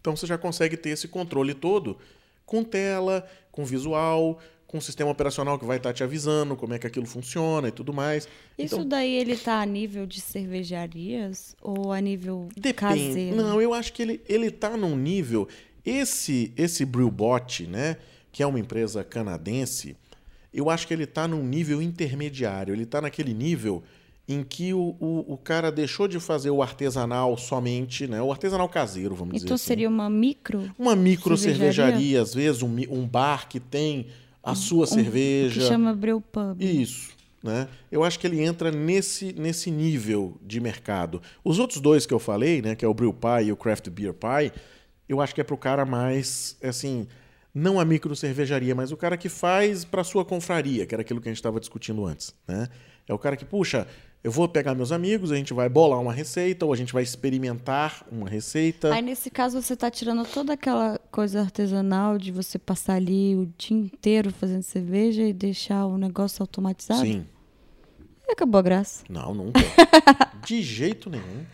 [0.00, 1.98] Então você já consegue ter esse controle todo
[2.44, 6.78] com tela, com visual, com sistema operacional que vai estar tá te avisando como é
[6.78, 8.28] que aquilo funciona e tudo mais.
[8.58, 12.74] Isso então, daí ele está a nível de cervejarias ou a nível depende.
[12.74, 13.36] caseiro?
[13.36, 15.48] Não, eu acho que ele ele tá num nível
[15.84, 17.96] esse esse Brewbot, né,
[18.32, 19.96] que é uma empresa canadense,
[20.52, 22.74] eu acho que ele está num nível intermediário.
[22.74, 23.82] Ele está naquele nível
[24.28, 28.20] em que o, o, o, cara deixou de fazer o artesanal somente, né?
[28.20, 29.46] O artesanal caseiro, vamos então dizer assim.
[29.46, 30.74] Então seria uma micro?
[30.76, 34.06] Uma micro cervejaria, cervejaria às vezes, um, um, bar que tem
[34.46, 35.60] a sua um, cerveja.
[35.60, 36.62] Que chama Brewpub.
[36.62, 37.10] Isso.
[37.42, 37.68] Né?
[37.90, 41.20] Eu acho que ele entra nesse, nesse nível de mercado.
[41.44, 43.90] Os outros dois que eu falei, né, que é o Brew Pie e o Craft
[43.90, 44.52] Beer Pie,
[45.08, 47.06] eu acho que é para o cara mais, assim,
[47.54, 51.20] não a micro cervejaria, mas o cara que faz para sua confraria, que era aquilo
[51.20, 52.68] que a gente estava discutindo antes, né?
[53.08, 53.86] É o cara que, puxa,
[54.22, 57.02] eu vou pegar meus amigos, a gente vai bolar uma receita ou a gente vai
[57.02, 58.92] experimentar uma receita.
[58.92, 63.48] Aí nesse caso você está tirando toda aquela coisa artesanal de você passar ali o
[63.56, 67.02] dia inteiro fazendo cerveja e deixar o negócio automatizado?
[67.02, 67.24] Sim.
[68.28, 69.04] E acabou a graça.
[69.08, 69.60] Não, nunca.
[70.44, 71.44] de jeito nenhum.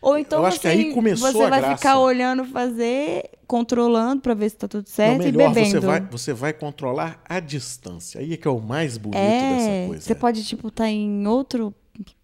[0.00, 4.50] Ou então Eu acho que aí começou você vai ficar olhando fazer, controlando pra ver
[4.50, 5.70] se tá tudo Não, certo e melhor, bebendo.
[5.70, 8.20] você vai, você vai controlar a distância.
[8.20, 10.02] Aí é que é o mais bonito é, dessa coisa.
[10.04, 11.74] você pode tipo estar em outro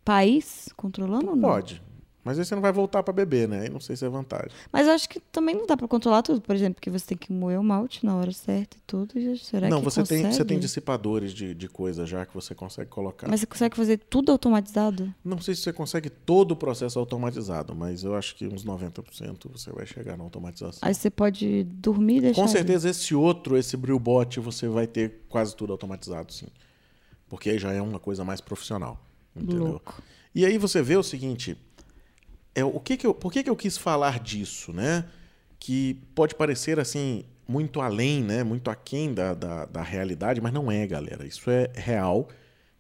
[0.05, 1.49] país controlando ou não?
[1.49, 1.83] Pode.
[2.25, 3.61] Mas aí você não vai voltar pra beber, né?
[3.61, 4.49] Aí não sei se é vantagem.
[4.73, 7.19] Mas eu acho que também não dá pra controlar tudo, por exemplo, porque você tem
[7.19, 9.19] que moer o malte na hora certa e tudo.
[9.19, 10.49] e Será não, que você tem, você consegue?
[10.49, 13.29] tem dissipadores de, de coisa já que você consegue colocar.
[13.29, 15.15] Mas você consegue fazer tudo automatizado?
[15.23, 19.51] Não sei se você consegue todo o processo automatizado, mas eu acho que uns 90%
[19.53, 20.81] você vai chegar na automatização.
[20.81, 22.37] Aí você pode dormir e deixar.
[22.37, 22.53] Com ali.
[22.53, 26.47] certeza esse outro, esse Brewbot, você vai ter quase tudo automatizado, sim.
[27.29, 29.04] Porque aí já é uma coisa mais profissional.
[29.37, 29.65] Entendeu?
[29.65, 30.03] Louco.
[30.35, 31.57] E aí você vê o seguinte,
[32.55, 35.05] é, o que que eu, por que, que eu quis falar disso, né?
[35.59, 38.43] Que pode parecer assim, muito além, né?
[38.43, 41.27] Muito aquém da, da, da realidade, mas não é, galera.
[41.27, 42.29] Isso é real.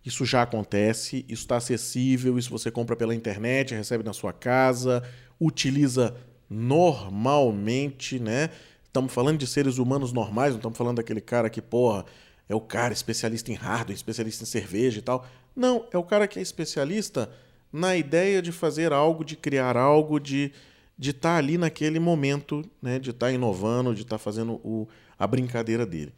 [0.04, 5.02] Isso já acontece, isso está acessível, isso você compra pela internet, recebe na sua casa,
[5.40, 6.14] utiliza
[6.48, 8.50] normalmente, né?
[8.84, 12.04] Estamos falando de seres humanos normais, não estamos falando daquele cara que, porra,
[12.48, 15.26] é o cara especialista em hardware, especialista em cerveja e tal.
[15.54, 17.30] Não, é o cara que é especialista
[17.72, 20.52] na ideia de fazer algo, de criar algo, de
[20.96, 24.88] de estar ali naquele momento, né, de estar inovando, de estar fazendo o,
[25.18, 26.12] a brincadeira dele.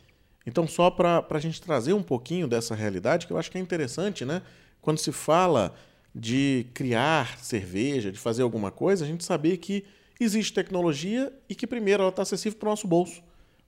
[0.46, 3.60] Então, só para a gente trazer um pouquinho dessa realidade, que eu acho que é
[3.60, 4.42] interessante, né?
[4.80, 5.74] Quando se fala
[6.14, 9.84] de criar cerveja, de fazer alguma coisa, a gente saber que
[10.20, 13.20] existe tecnologia e que, primeiro, ela está acessível para o nosso bolso,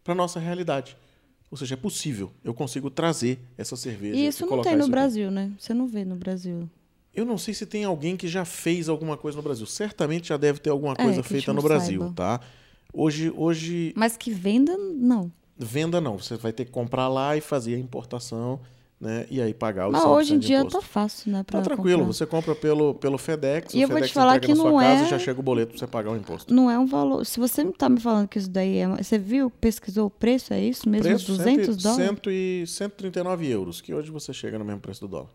[0.05, 0.97] para a nossa realidade.
[1.51, 2.31] Ou seja, é possível.
[2.45, 4.17] Eu consigo trazer essa cerveja.
[4.17, 4.91] E isso não colocar tem no aqui.
[4.91, 5.51] Brasil, né?
[5.59, 6.69] Você não vê no Brasil.
[7.15, 9.65] Eu não sei se tem alguém que já fez alguma coisa no Brasil.
[9.67, 12.15] Certamente já deve ter alguma É, coisa a feita no não Brasil, saiba.
[12.15, 12.41] tá?
[12.93, 15.33] Hoje, hoje, Mas que venda, não.
[15.57, 16.19] venda não.
[16.19, 18.61] Você vai ter que comprar lá e fazer a importação,
[19.01, 19.27] né?
[19.31, 20.81] E aí pagar o Mas hoje em 100% de dia imposto.
[20.81, 21.43] tá fácil, né?
[21.45, 22.13] Pra Tá tranquilo, comprar.
[22.15, 24.71] você compra pelo, pelo FedEx, E o eu vou te FedEx falar que na sua
[24.71, 26.53] não casa é- e já chega o boleto pra você pagar o imposto.
[26.53, 27.25] Não é um valor.
[27.25, 28.89] Se você não tá me falando que isso daí é.
[28.89, 30.53] Você viu, pesquisou o preço?
[30.53, 31.05] É isso mesmo?
[31.05, 32.07] Preço 200 cento, dólares?
[32.09, 35.29] cento e 139 euros, que hoje você chega no mesmo preço do dólar.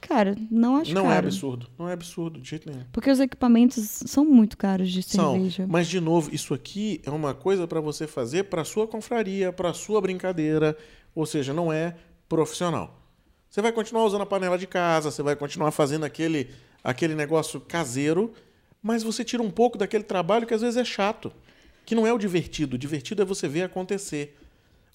[0.00, 1.26] Cara, não acho não é caro.
[1.26, 2.84] absurdo, não é absurdo de jeito nenhum.
[2.92, 3.74] Porque os equipamentos
[4.06, 5.66] são muito caros de São, cerveja.
[5.68, 9.74] mas de novo, isso aqui é uma coisa para você fazer para sua confraria, para
[9.74, 10.74] sua brincadeira,
[11.14, 11.94] ou seja, não é
[12.28, 13.02] profissional.
[13.48, 16.50] Você vai continuar usando a panela de casa, você vai continuar fazendo aquele
[16.82, 18.32] aquele negócio caseiro,
[18.80, 21.32] mas você tira um pouco daquele trabalho que às vezes é chato,
[21.84, 22.76] que não é o divertido.
[22.76, 24.38] O divertido é você ver acontecer.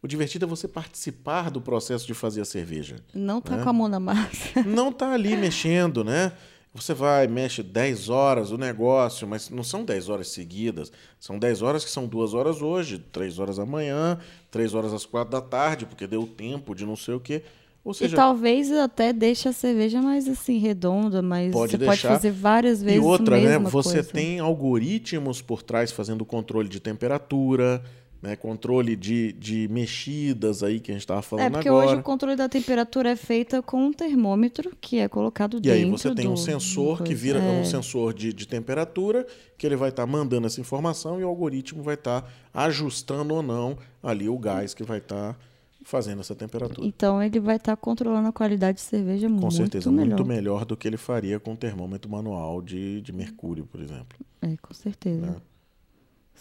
[0.01, 2.95] O divertido é você participar do processo de fazer a cerveja.
[3.13, 3.63] Não tá né?
[3.63, 4.63] com a mão na massa.
[4.65, 6.31] não tá ali mexendo, né?
[6.73, 10.89] Você vai, mexe 10 horas o negócio, mas não são 10 horas seguidas.
[11.19, 14.17] São 10 horas que são duas horas hoje, 3 horas amanhã,
[14.49, 17.43] 3 horas às 4 da tarde, porque deu tempo de não sei o quê.
[17.83, 21.89] Ou E seja, talvez até deixe a cerveja mais assim, redonda, mas Pode você pode
[21.89, 22.09] deixar.
[22.09, 23.57] fazer várias vezes e outra, né?
[23.59, 24.09] Você coisa.
[24.13, 27.83] tem algoritmos por trás fazendo controle de temperatura,
[28.21, 28.35] né?
[28.35, 31.87] controle de, de mexidas aí que a gente estava falando É, porque agora.
[31.87, 35.79] hoje o controle da temperatura é feito com um termômetro que é colocado E dentro
[35.79, 37.61] aí você tem um do- sensor do que vira É.
[37.61, 39.25] um sensor de, de temperatura,
[39.57, 43.77] que ele vai estar mandando essa informação e o algoritmo vai estar ajustando ou não
[44.03, 45.37] ali o gás que vai estar
[45.83, 46.85] fazendo essa temperatura.
[46.87, 50.09] Então ele vai estar controlando a qualidade de cerveja Com muito certeza, melhor.
[50.17, 54.15] muito melhor do que ele faria com um termômetro manual de, de mercúrio, por exemplo.
[54.43, 55.25] É, com certeza.
[55.25, 55.35] né?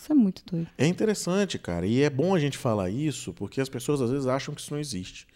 [0.00, 0.66] Isso é muito doido.
[0.78, 4.26] É interessante, cara, e é bom a gente falar isso, porque as pessoas às vezes
[4.26, 5.26] acham que isso não existe.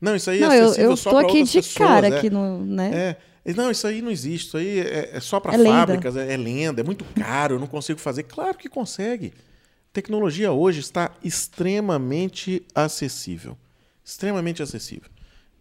[0.00, 1.76] Não, isso aí não, é eu, acessível eu só tô para aqui outras de pessoas,
[1.76, 2.16] cara é.
[2.16, 3.16] aqui no, né?
[3.44, 3.52] É.
[3.52, 4.46] Não, isso aí não existe.
[4.46, 5.70] Isso aí é, é só para É lenda.
[5.70, 8.22] fábricas, é, é lenda, é muito caro, eu não consigo fazer.
[8.22, 9.34] Claro que consegue.
[9.92, 13.58] Tecnologia hoje está extremamente acessível.
[14.02, 15.10] Extremamente acessível.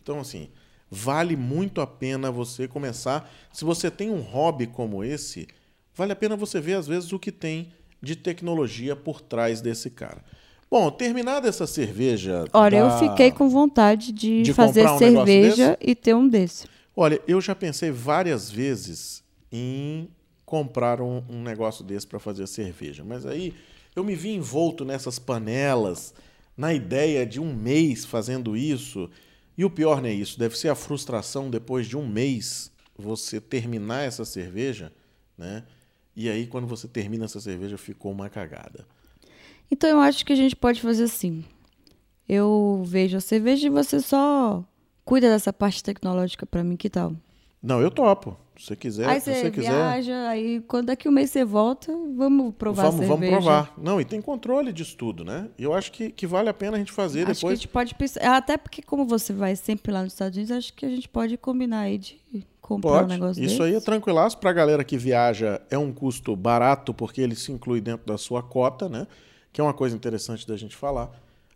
[0.02, 0.50] Então, assim,
[0.90, 3.30] vale muito a pena você começar.
[3.52, 5.48] Se você tem um hobby como esse,
[5.94, 9.90] vale a pena você ver, às vezes, o que tem de tecnologia por trás desse
[9.90, 10.24] cara.
[10.70, 12.46] Bom, terminada essa cerveja.
[12.54, 16.68] Olha, da- eu fiquei com vontade de, de fazer um cerveja e ter um desse.
[16.96, 20.10] Olha, eu já pensei várias vezes em
[20.46, 23.54] comprar um, um negócio desse para fazer cerveja, mas aí
[23.96, 26.14] eu me vi envolto nessas panelas,
[26.56, 29.10] na ideia de um mês fazendo isso.
[29.58, 33.40] E o pior não é isso, deve ser a frustração depois de um mês você
[33.40, 34.92] terminar essa cerveja,
[35.38, 35.64] né?
[36.18, 38.88] E aí quando você termina essa cerveja ficou uma cagada.
[39.70, 41.46] Então eu acho que a gente pode fazer assim.
[42.28, 44.66] Eu vejo a cerveja e você só
[45.06, 47.14] cuida dessa parte tecnológica pra mim, que tal?
[47.62, 48.36] Não, eu topo.
[48.58, 49.70] Se você quiser, aí se você você quiser.
[49.72, 53.36] viaja, aí quando daqui um mês você volta, vamos provar Vamos, a vamos cerveja.
[53.42, 53.74] provar.
[53.78, 55.50] Não, e tem controle disso tudo, né?
[55.58, 57.60] E eu acho que, que vale a pena a gente fazer Acho que a depois.
[57.60, 58.36] gente pode pensar.
[58.36, 61.38] Até porque, como você vai sempre lá nos Estados Unidos, acho que a gente pode
[61.38, 62.20] combinar aí de
[62.62, 63.10] comprar um Pode.
[63.14, 63.70] negócio Isso desse.
[63.70, 64.38] aí é tranquilaço.
[64.40, 68.42] Pra galera que viaja, é um custo barato, porque ele se inclui dentro da sua
[68.44, 69.06] cota, né?
[69.54, 71.10] Que é uma coisa interessante da gente falar.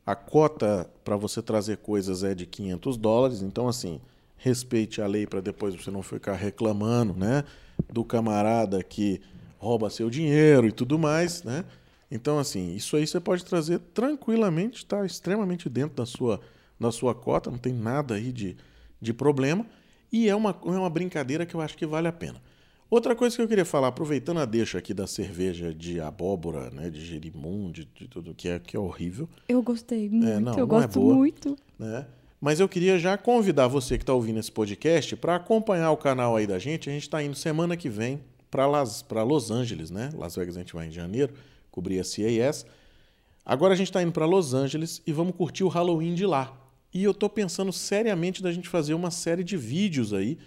[0.05, 3.41] A cota para você trazer coisas é de 500 dólares.
[3.41, 3.99] Então, assim,
[4.43, 7.43] respeite a lei para depois você não ficar reclamando, né?
[7.91, 9.21] Do camarada que
[9.59, 11.63] rouba seu dinheiro e tudo mais, né?
[12.09, 16.41] Então, assim, isso aí você pode trazer tranquilamente, está extremamente dentro da sua,
[16.79, 18.57] da sua cota, não tem nada aí de,
[18.99, 19.65] de problema.
[20.11, 22.41] E é uma, é uma brincadeira que eu acho que vale a pena.
[22.89, 26.89] Outra coisa que eu queria falar, aproveitando a deixa aqui da cerveja de abóbora, né,
[26.89, 30.51] de gerimum, de, de tudo que é, que é horrível, Eu gostei muito, É, não,
[30.53, 31.15] eu não é gosto boa.
[31.15, 31.55] muito.
[31.79, 32.05] né?
[32.41, 36.35] Mas eu queria já convidar você que está ouvindo esse podcast para acompanhar o canal
[36.35, 36.89] aí da gente.
[36.89, 38.19] A gente está indo semana que vem
[38.49, 40.09] para Los Angeles, né?
[40.15, 41.31] Las Vegas a gente vai em janeiro,
[41.69, 42.65] cobrir a CES.
[43.45, 46.57] Agora a gente está indo para Los Angeles e vamos curtir o Halloween de lá.
[46.91, 50.37] E eu tô pensando seriamente da gente fazer uma série de vídeos aí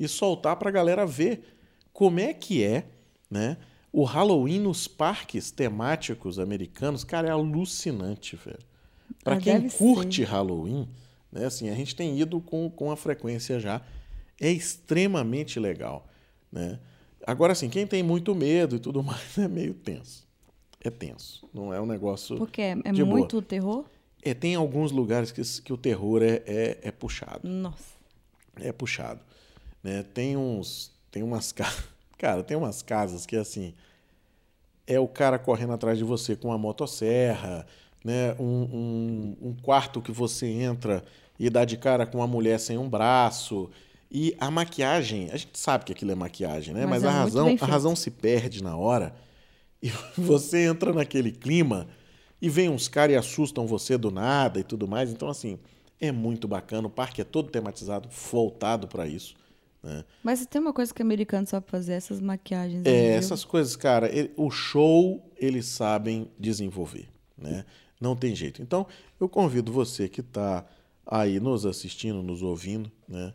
[0.00, 1.42] e soltar para a galera ver
[1.92, 2.86] como é que é,
[3.30, 3.58] né?
[3.92, 8.58] O Halloween nos parques temáticos americanos, cara, é alucinante, velho.
[9.22, 10.88] Para Ah, quem curte Halloween,
[11.32, 11.46] né?
[11.46, 13.80] Assim, a gente tem ido com, com a frequência já.
[14.40, 16.06] É extremamente legal,
[16.50, 16.78] né?
[17.26, 20.26] Agora, assim, quem tem muito medo e tudo mais é meio tenso.
[20.80, 21.48] É tenso.
[21.54, 22.36] Não é um negócio.
[22.36, 23.18] Porque é, é de boa.
[23.18, 23.84] muito terror.
[24.22, 27.48] É, tem alguns lugares que, que o terror é, é, é puxado.
[27.48, 27.96] Nossa.
[28.56, 29.20] É puxado.
[29.82, 30.02] Né?
[30.02, 30.92] Tem uns.
[31.10, 31.84] Tem umas casas.
[32.18, 33.74] Cara, tem umas casas que assim.
[34.84, 37.64] É o cara correndo atrás de você com uma motosserra,
[38.04, 38.34] né?
[38.38, 41.04] Um, um, um quarto que você entra
[41.42, 43.68] e dá de cara com uma mulher sem um braço.
[44.08, 46.86] E a maquiagem, a gente sabe que aquilo é maquiagem, né?
[46.86, 49.12] Mas Mas, é a razão, a razão se perde na hora.
[49.84, 51.88] E você entra naquele clima
[52.40, 55.10] e vem uns caras e assustam você do nada e tudo mais.
[55.10, 55.58] Então, assim,
[56.00, 56.86] é muito bacana.
[56.86, 59.34] O parque é todo tematizado, voltado para isso.
[59.82, 60.04] Né?
[60.22, 62.86] Mas tem uma coisa que o americano sabe fazer, essas maquiagens.
[62.86, 63.18] É, viu?
[63.18, 67.64] essas coisas, cara, ele- o show eles sabem desenvolver, né?
[68.00, 68.62] Não tem jeito.
[68.62, 68.86] Então,
[69.20, 70.64] eu convido você que está
[71.06, 73.32] aí nos assistindo, nos ouvindo, né,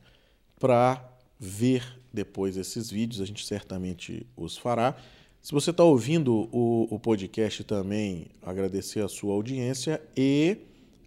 [0.59, 1.03] para
[1.39, 3.21] ver depois esses vídeos.
[3.21, 4.95] A gente certamente os fará.
[5.41, 10.57] Se você está ouvindo o, o podcast também, agradecer a sua audiência e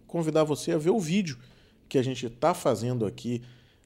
[0.07, 1.37] convidar você a ver o vídeo
[1.87, 3.41] que a gente está fazendo aqui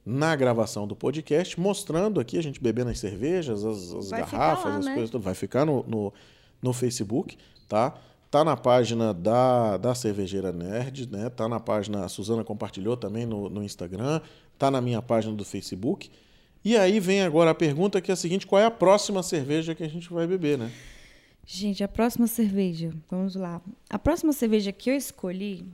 [0.05, 4.77] na gravação do podcast, mostrando aqui a gente bebendo as cervejas, as, as garrafas, lá,
[4.77, 4.93] as né?
[4.93, 5.23] coisas, tudo.
[5.23, 6.13] vai ficar no, no,
[6.61, 7.97] no Facebook, tá?
[8.35, 11.29] Tá na página da, da Cervejeira Nerd, né?
[11.29, 14.19] Tá na página, a Suzana compartilhou também no, no Instagram,
[14.59, 16.11] tá na minha página do Facebook.
[16.61, 19.73] E aí vem agora a pergunta que é a seguinte, qual é a próxima cerveja
[19.73, 20.69] que a gente vai beber, né?
[21.45, 23.61] Gente, a próxima cerveja, vamos lá.
[23.89, 25.65] A próxima cerveja que eu escolhi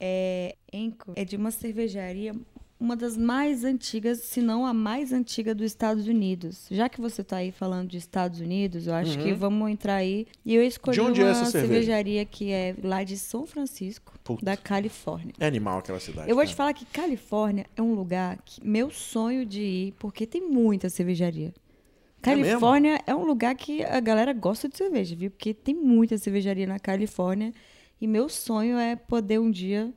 [0.00, 2.34] é, Enco, é de uma cervejaria,
[2.82, 6.66] uma das mais antigas, se não a mais antiga dos Estados Unidos.
[6.68, 10.26] Já que você está aí falando de Estados Unidos, eu acho que vamos entrar aí.
[10.44, 11.04] E eu escolhi Uhum.
[11.06, 11.72] De onde é uma essa cerveja?
[11.74, 14.44] cervejaria que é lá de São Francisco, Puta.
[14.44, 15.32] da Califórnia.
[15.38, 16.28] É animal aquela cidade.
[16.28, 16.56] Eu vou te cara.
[16.56, 21.48] falar que Califórnia é um lugar que meu sonho de ir, porque tem muita cervejaria.
[21.48, 22.20] É?
[22.20, 25.30] Califórnia é, um lugar que a galera gosta de cerveja, viu?
[25.30, 27.52] Porque tem muita cervejaria na Califórnia.
[28.00, 29.92] E meu sonho é poder um dia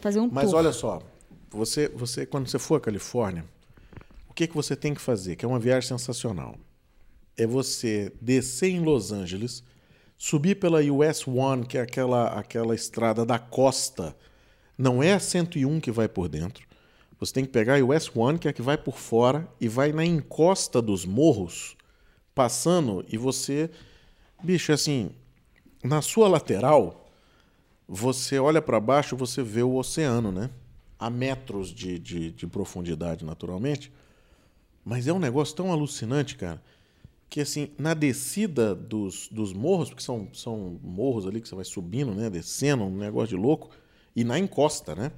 [0.00, 0.58] fazer um Mas tour.
[0.58, 1.00] olha só,
[1.52, 3.44] você, você quando você for à Califórnia,
[4.28, 5.36] o que, que você tem que fazer?
[5.36, 6.56] Que é uma viagem sensacional.
[7.36, 9.62] É você descer em Los Angeles,
[10.16, 14.16] subir pela US One, que é aquela, aquela estrada da costa.
[14.76, 16.66] Não é a 101 que vai por dentro.
[17.20, 19.68] Você tem que pegar a US One, que é a que vai por fora, e
[19.68, 21.76] vai na encosta dos morros,
[22.34, 23.70] passando, e você.
[24.42, 25.10] Bicho, assim,
[25.84, 27.10] na sua lateral,
[27.86, 30.50] você olha para baixo, você vê o oceano, né?
[31.02, 33.92] A metros de, de, de profundidade, naturalmente.
[34.84, 36.62] Mas é um negócio tão alucinante, cara,
[37.28, 41.64] que assim, na descida dos, dos morros, porque são, são morros ali que você vai
[41.64, 42.28] subindo, né?
[42.28, 43.70] Descendo, um negócio de louco,
[44.14, 45.10] e na encosta, né?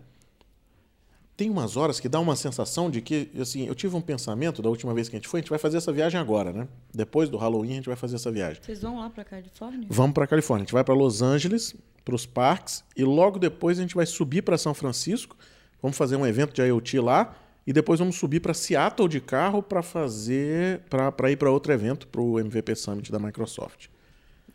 [1.36, 4.68] Tem umas horas que dá uma sensação de que, assim, eu tive um pensamento da
[4.68, 6.68] última vez que a gente foi, a gente vai fazer essa viagem agora, né?
[6.94, 8.62] Depois do Halloween a gente vai fazer essa viagem.
[8.62, 9.88] Vocês vão lá pra Califórnia?
[9.90, 10.62] Vamos para Califórnia.
[10.62, 11.74] A gente vai para Los Angeles,
[12.04, 15.36] para os parques, e logo depois a gente vai subir para São Francisco.
[15.84, 17.36] Vamos fazer um evento de IoT lá.
[17.66, 20.80] E depois vamos subir para Seattle de carro para fazer.
[20.88, 23.88] para ir para outro evento, para o MVP Summit da Microsoft.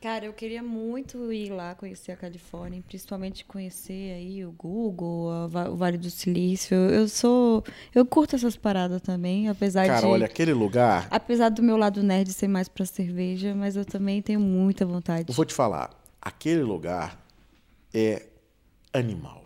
[0.02, 5.70] Cara, eu queria muito ir lá conhecer a Califórnia, principalmente conhecer aí o Google, a
[5.70, 6.76] o Vale do Silício.
[6.76, 7.64] Eu sou,
[7.94, 12.02] eu curto essas paradas também, apesar Cara, de olha, aquele lugar, apesar do meu lado
[12.02, 15.26] nerd ser mais pra cerveja, mas eu também tenho muita vontade.
[15.28, 17.24] eu vou te falar, aquele lugar
[17.94, 18.26] é
[18.94, 19.44] animal,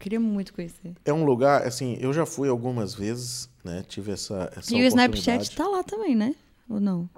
[0.00, 0.94] queria muito conhecer.
[1.04, 3.84] É um lugar, assim, eu já fui algumas vezes, né?
[3.86, 6.34] Tive essa, essa E o Snapchat tá lá também, né?
[6.68, 7.08] Ou não?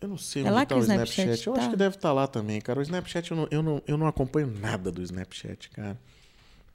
[0.00, 1.20] Eu não sei É onde lá tá que o Snapchat.
[1.20, 1.60] Snapchat Eu tá?
[1.60, 2.80] acho que deve estar lá também, cara.
[2.80, 6.00] O Snapchat, eu não, eu, não, eu não acompanho nada do Snapchat, cara.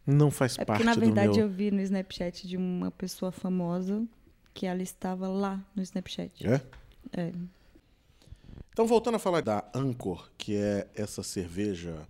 [0.06, 1.48] Não faz É porque, parte na do verdade, meu...
[1.48, 4.06] eu vi no Snapchat de uma pessoa famosa
[4.54, 6.48] que ela estava lá no Snapchat.
[6.48, 6.62] É?
[7.12, 7.32] É.
[8.72, 12.08] Então, voltando a falar da Anchor, que é essa cerveja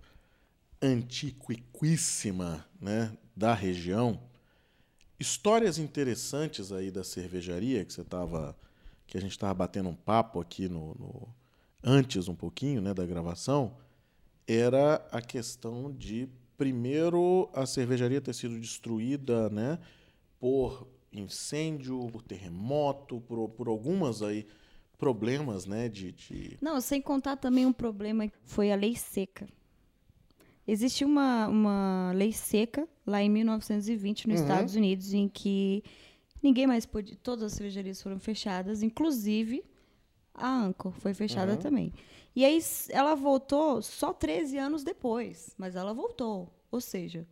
[0.86, 4.20] antiquíssima, né, da região,
[5.18, 8.56] histórias interessantes aí da cervejaria que você tava,
[9.06, 11.28] que a gente estava batendo um papo aqui no, no-
[11.82, 13.76] antes um pouquinho, né, da gravação,
[14.46, 19.78] era a questão de primeiro a cervejaria ter sido destruída, né,
[20.38, 24.46] por incêndio, por terremoto, por, por algumas aí
[24.98, 29.46] problemas, né, de, de Não, sem contar também um problema que foi a lei seca.
[30.66, 34.46] Existe uma, uma lei seca lá em 1920 nos Uhum.
[34.46, 35.82] Estados Unidos em que
[36.42, 39.64] ninguém mais pôde, todas as cervejarias foram fechadas, inclusive
[40.34, 41.58] a Anchor foi fechada Uhum.
[41.58, 41.92] também.
[42.34, 42.58] E aí
[42.90, 46.52] ela voltou só 13 anos depois, mas ela voltou.
[46.70, 47.26] Ou seja,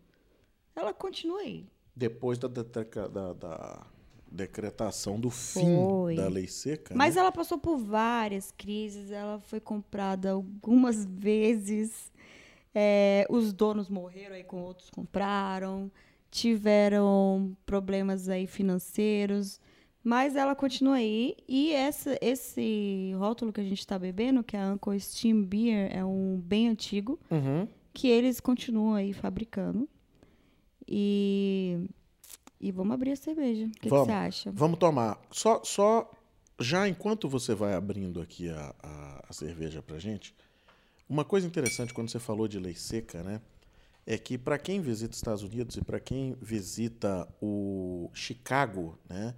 [0.74, 1.66] ela continua aí.
[1.96, 3.86] depois da, deteca- da- da
[4.30, 6.16] decretação do fim Foi.
[6.16, 6.92] da lei seca.
[6.94, 7.20] Mas né?
[7.20, 12.12] ela passou por várias crises, ela foi comprada algumas vezes.
[12.74, 15.90] É, os donos morreram aí com outros compraram,
[16.30, 19.60] tiveram problemas aí financeiros,
[20.02, 21.36] mas ela continua aí.
[21.48, 25.88] E essa, esse rótulo que a gente está bebendo, que é a Anchor Steam Beer,
[25.96, 27.66] é um bem antigo, Uhum.
[27.92, 29.88] que eles continuam aí fabricando.
[30.86, 31.88] E,
[32.60, 33.66] e vamos abrir a cerveja.
[33.66, 34.50] O que você acha?
[34.52, 35.18] Vamos tomar.
[35.30, 36.10] Só, só
[36.60, 40.34] já enquanto você vai abrindo aqui a, a, a cerveja pra gente,
[41.08, 43.40] uma coisa interessante quando você falou de lei seca, né?
[44.06, 49.34] É que para quem visita os Estados Unidos e para quem visita o Chicago, né?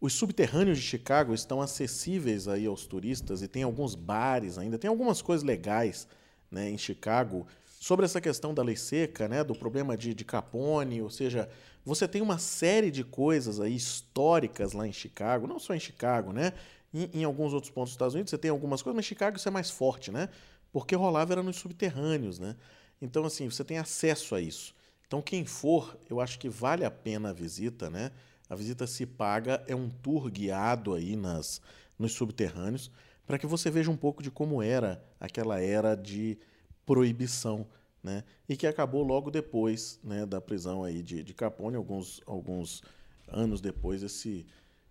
[0.00, 4.88] Os subterrâneos de Chicago estão acessíveis aí aos turistas e tem alguns bares ainda, tem
[4.88, 6.06] algumas coisas legais
[6.50, 11.00] né, em Chicago sobre essa questão da lei seca, né, do problema de, de Capone,
[11.00, 11.48] ou seja,
[11.84, 16.32] você tem uma série de coisas aí históricas lá em Chicago, não só em Chicago,
[16.32, 16.52] né,
[16.92, 19.48] em, em alguns outros pontos dos Estados Unidos você tem algumas coisas, mas Chicago isso
[19.48, 20.28] é mais forte, né,
[20.76, 22.54] porque rolava era nos subterrâneos, né,
[23.00, 24.74] então assim, você tem acesso a isso.
[25.06, 28.12] Então quem for, eu acho que vale a pena a visita, né,
[28.46, 31.62] a visita se paga, é um tour guiado aí nas,
[31.98, 32.90] nos subterrâneos,
[33.26, 36.36] para que você veja um pouco de como era aquela era de
[36.84, 37.66] proibição,
[38.02, 38.22] né?
[38.46, 42.82] E que acabou logo depois né, da prisão aí de, de Capone, alguns, alguns
[43.26, 44.44] anos depois, esse,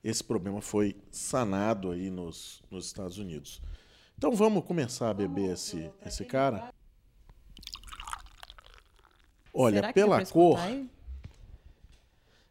[0.04, 3.62] esse problema foi sanado aí nos, nos Estados Unidos.
[4.18, 6.74] Então vamos começar a beber esse, esse cara.
[9.54, 10.60] Olha, pela cor,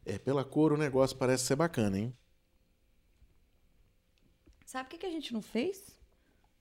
[0.06, 2.14] é, pela cor o negócio parece ser bacana, hein?
[4.64, 5.96] Sabe o que, que a gente não fez?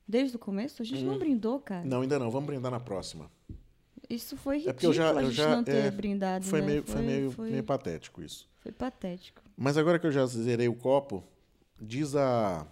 [0.08, 0.82] Desde o começo?
[0.82, 1.86] A gente não brindou, cara.
[1.86, 1.90] Hum.
[1.90, 2.30] Não, ainda não.
[2.30, 3.32] Vamos brindar na próxima.
[4.10, 6.68] Isso foi É ridículo porque eu já, eu já não ter é, brindado, foi né?
[6.68, 8.50] meio, foi, meio, foi, meio patético isso.
[8.60, 9.42] foi patético.
[9.56, 11.24] Mas agora que eu já zerei o copo,
[11.82, 12.68] diz a.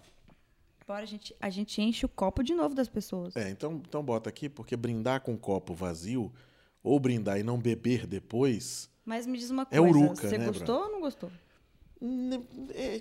[0.92, 3.34] Bora, a gente, a gente enche o copo de novo das pessoas.
[3.34, 6.30] É, então, então bota aqui, porque brindar com copo vazio
[6.82, 8.90] ou brindar e não beber depois.
[9.02, 11.32] Mas me diz uma É coisa, uruca, você né, gostou ou não gostou?
[12.74, 13.00] é,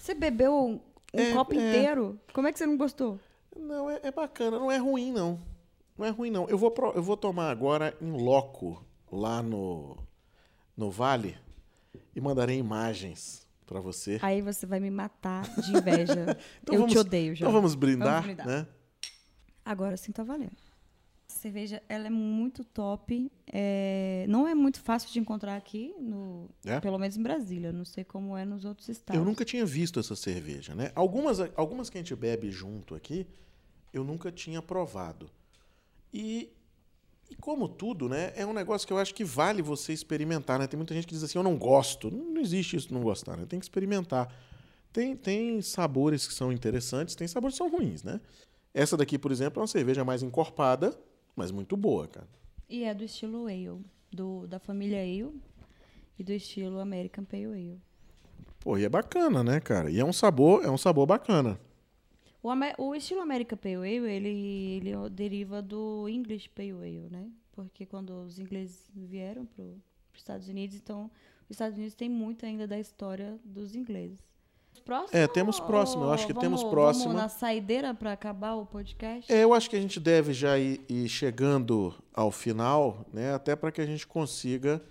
[0.00, 0.80] Você bebeu um,
[1.14, 1.58] um É, copo é.
[1.58, 2.18] inteiro?
[2.32, 3.20] Como é que você não gostou?
[3.56, 5.38] Não, é, é bacana, não é ruim, não.
[5.96, 6.48] Não é ruim, não.
[6.48, 9.96] Eu vou, pro- eu vou tomar agora em loco, lá no,
[10.76, 11.38] no Vale,
[12.16, 13.41] e mandarei imagens
[13.72, 14.18] para você.
[14.22, 16.36] Aí você vai me matar de inveja.
[16.62, 17.46] Então Eu vamos- te odeio já.
[17.46, 18.46] Então vamos brindar, Vamos brindar.
[18.46, 18.66] né?
[19.64, 20.56] Agora sim tá valendo.
[21.28, 23.30] A cerveja, ela é muito top.
[23.46, 26.48] é, Não é muito fácil de encontrar aqui, no...
[26.64, 26.78] É?
[26.80, 27.72] pelo menos em Brasília.
[27.72, 29.18] Não sei como é nos outros estados.
[29.18, 30.92] Eu nunca tinha visto essa cerveja, né?
[30.94, 33.26] Algumas, algumas que a gente bebe junto aqui,
[33.92, 35.30] eu nunca tinha provado.
[36.12, 36.50] E,
[37.32, 38.30] e como tudo, né?
[38.36, 40.66] É um negócio que eu acho que vale você experimentar, né?
[40.66, 42.10] Tem muita gente que diz assim, eu não gosto.
[42.10, 43.46] Não, existe isso de não gostar, né?
[43.46, 44.32] Tem que experimentar.
[44.92, 48.20] Tem, tem sabores que são interessantes, tem sabores que são ruins, né?
[48.74, 50.98] Essa daqui, por exemplo, é uma cerveja mais encorpada,
[51.34, 52.28] mas muito boa, cara.
[52.68, 53.80] E é do estilo Ale,
[54.10, 55.40] do, da família Ale
[56.18, 57.80] e do estilo American Pale Ale.
[58.60, 59.90] Pô, e é bacana, né, cara?
[59.90, 61.58] E é um sabor, é um sabor bacana.
[62.42, 62.50] O,
[62.82, 67.30] o estilo American Pale Ale, ele, ele deriva do English Pale Ale, né?
[67.52, 69.76] Porque quando os ingleses vieram para os
[70.16, 71.10] Estados Unidos, então
[71.48, 74.18] os Estados Unidos tem muito ainda da história dos ingleses.
[74.84, 77.04] Próximo, É, temos próximo, eu acho que ou temos vamos- próximo.
[77.08, 79.30] Vamos na saideira para acabar o podcast?
[79.32, 83.32] É, eu acho que a gente deve já ir, ir chegando ao final, né?
[83.34, 84.82] Até para que a gente consiga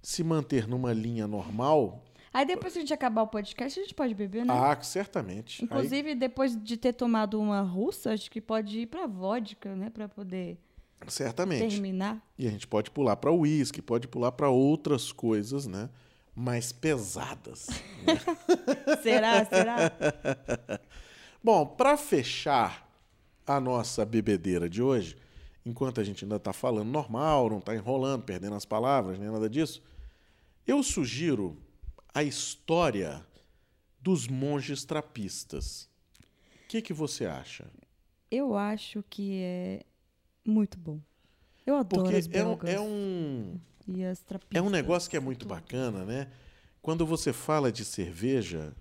[0.00, 2.02] se manter numa linha normal.
[2.34, 4.52] Aí depois que a gente acabar o podcast, a gente pode beber, né?
[4.52, 5.62] Ah, certamente.
[5.62, 9.88] Aí- Inclusive, depois de ter tomado uma russa, acho que pode ir pra vodka, né?
[9.88, 10.58] Pra poder
[11.06, 11.60] certamente.
[11.70, 12.20] terminar.
[12.36, 15.88] E a gente pode pular para uísque, pode pular para outras coisas, né?
[16.34, 17.68] Mais pesadas.
[19.02, 19.44] Será?
[19.44, 19.92] Será?
[21.42, 22.88] Bom, para fechar
[23.46, 25.16] a nossa bebedeira de hoje,
[25.64, 29.48] enquanto a gente ainda está falando normal, não está enrolando, perdendo as palavras, nem nada
[29.48, 29.82] disso,
[30.66, 31.56] eu sugiro
[32.14, 33.26] a história
[34.00, 35.88] dos monges trapistas.
[36.64, 37.66] O que, que você acha?
[38.30, 39.82] Eu acho que é
[40.44, 41.00] muito bom.
[41.66, 44.62] Eu adoro Porque as é um, é um, e as é trapistas.
[44.62, 46.30] um negócio que é muito bacana, né?
[46.80, 48.74] Quando você fala de cerveja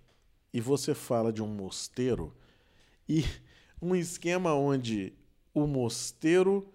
[0.53, 2.35] e você fala de um mosteiro
[3.07, 3.23] e
[3.81, 5.13] um esquema onde
[5.53, 6.71] o mosteiro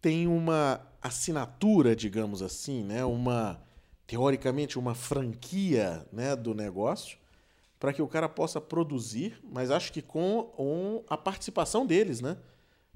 [0.00, 3.04] tem uma assinatura, digamos assim, né?
[3.04, 3.62] Uma
[4.06, 7.18] teoricamente uma franquia, né, do negócio
[7.78, 12.36] para que o cara possa produzir, mas acho que com, com a participação deles, né?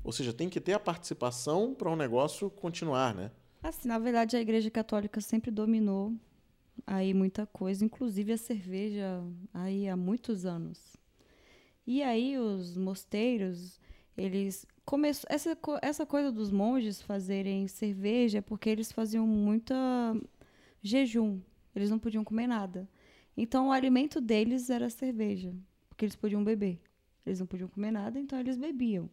[0.02, 3.30] Ou seja, tem que ter a participação para o negócio continuar, né?
[3.62, 6.14] Assim, na verdade, a Igreja Católica sempre dominou
[6.86, 10.96] aí muita coisa, inclusive a cerveja aí há muitos anos.
[11.86, 13.78] E aí os mosteiros,
[14.16, 19.74] eles começou essa essa coisa dos monges fazerem cerveja é porque eles faziam muita
[20.82, 21.40] jejum.
[21.74, 22.88] Eles não podiam comer nada.
[23.36, 25.54] Então o alimento deles era a cerveja,
[25.88, 26.80] porque eles podiam beber.
[27.24, 29.08] Eles não podiam comer nada, então eles bebiam.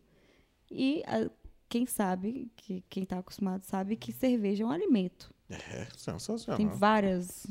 [0.72, 1.30] E a-
[1.70, 5.34] quem sabe, que quem está acostumado sabe que cerveja é um alimento.
[5.50, 6.58] É sensacional.
[6.58, 7.46] Tem várias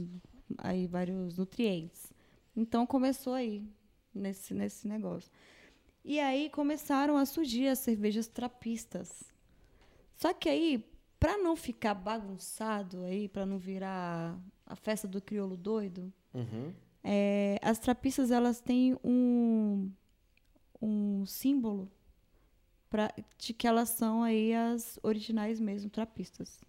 [0.59, 2.13] aí vários nutrientes.
[2.55, 3.63] Então começou aí
[4.15, 5.31] nesse nesse negócio.
[6.05, 9.25] E aí começaram a surgir as cervejas trapistas.
[10.17, 10.83] Só que aí,
[11.19, 16.73] para não ficar bagunçado aí, para não virar a festa do crioulo doido, Uhum.
[17.03, 19.91] é, as trapistas elas têm um
[20.81, 21.91] um símbolo
[22.91, 26.61] pra, de que elas são aí as originais mesmo trapistas.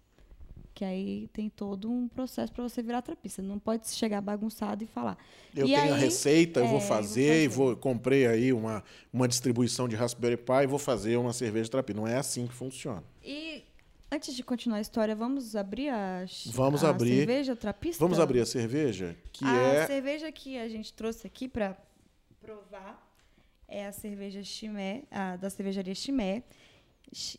[0.74, 3.42] Que aí tem todo um processo para você virar trapista.
[3.42, 5.18] Não pode chegar bagunçado e falar.
[5.54, 7.56] Eu E tenho a aí- receita, eu é, vou eu vou fazer, e fazer.
[7.56, 8.82] vou comprei aí uma,
[9.12, 12.00] uma distribuição de Raspberry Pi e vou fazer uma cerveja trapista.
[12.00, 13.02] Não é assim que funciona.
[13.24, 13.64] E
[14.10, 17.16] antes de continuar a história, vamos abrir a, Vamos a abrir.
[17.18, 18.02] cerveja trapista?
[18.04, 21.76] Vamos abrir a cerveja, que a é cerveja que a gente trouxe aqui para
[22.40, 23.06] provar
[23.66, 26.42] é a cerveja Chimé, a da cervejaria Chimé.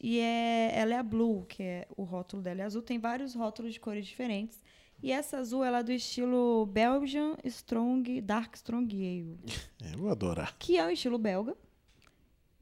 [0.01, 2.82] E é, ela é a Blue, que é o rótulo dela é azul.
[2.82, 4.59] Tem vários rótulos de cores diferentes.
[5.01, 9.39] E essa azul ela é do estilo Belgian Strong, Dark Strong Ale,
[9.84, 10.55] É, eu vou adorar.
[10.59, 11.55] que é o estilo belga,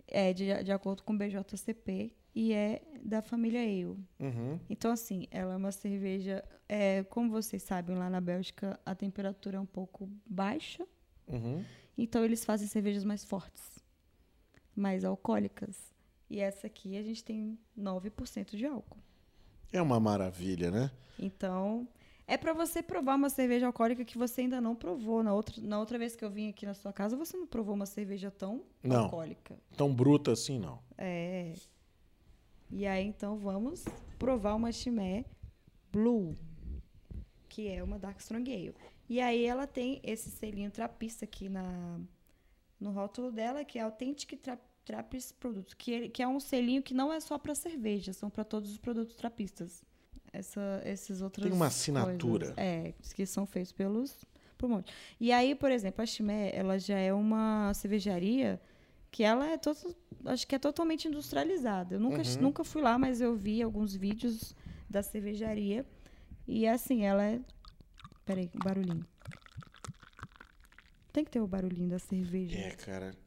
[0.07, 3.97] é de, de acordo com o BJCP, e é da família Ale.
[4.19, 4.59] Uhum.
[4.69, 6.43] Então, assim, ela é uma cerveja.
[6.69, 10.85] É, como vocês sabem, lá na Bélgica a temperatura é um pouco baixa.
[11.27, 11.65] Uhum.
[11.97, 13.79] Então, eles fazem cervejas mais fortes,
[14.75, 15.91] mais alcoólicas.
[16.29, 18.99] E essa aqui a gente tem 9% de álcool.
[19.73, 20.91] É uma maravilha, né?
[21.17, 21.88] Então,
[22.27, 25.23] é para você provar uma cerveja alcoólica que você ainda não provou.
[25.23, 27.73] Na outra, na outra vez que eu vim aqui na sua casa, você não provou
[27.73, 29.05] uma cerveja tão Não.
[29.05, 29.57] alcoólica.
[29.75, 30.77] Tão bruta assim, não.
[30.95, 31.53] É.
[32.72, 33.86] E aí, então, vamos
[34.20, 35.26] provar uma Chimé
[35.91, 36.36] Blue,
[37.47, 38.76] que é uma Dark Strong Ale.
[39.09, 41.99] E aí ela tem esse selinho trapista aqui na,
[42.80, 46.82] no rótulo dela, que é Authentic Tra Trappist Produtos, que, ele- que é um selinho
[46.82, 49.84] que não é só para cerveja, são para todos os produtos trapistas.
[50.32, 52.53] Essa, esses outros Tem uma assinatura.
[52.55, 54.24] É, que são feitos pelos
[54.57, 54.93] por um monte.
[55.20, 58.61] E aí, por exemplo, a Chimé, ela já é uma cervejaria
[59.18, 59.95] que ela é todo,
[60.26, 61.95] acho que é totalmente industrializada.
[61.95, 62.41] Eu nunca, Uhum.
[62.41, 64.53] nunca fui lá, mas eu vi alguns vídeos
[64.88, 65.84] da cervejaria
[66.47, 67.41] e assim, ela é
[68.24, 69.07] Peraí, o barulhinho.
[71.11, 72.59] Tem que ter o barulhinho da cerveja.
[72.59, 73.18] É, cara.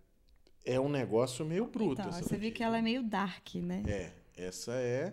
[0.64, 2.02] É um negócio meio bruto.
[2.02, 3.82] Então, você vê que ela é meio dark, né?
[3.88, 5.12] É, essa é.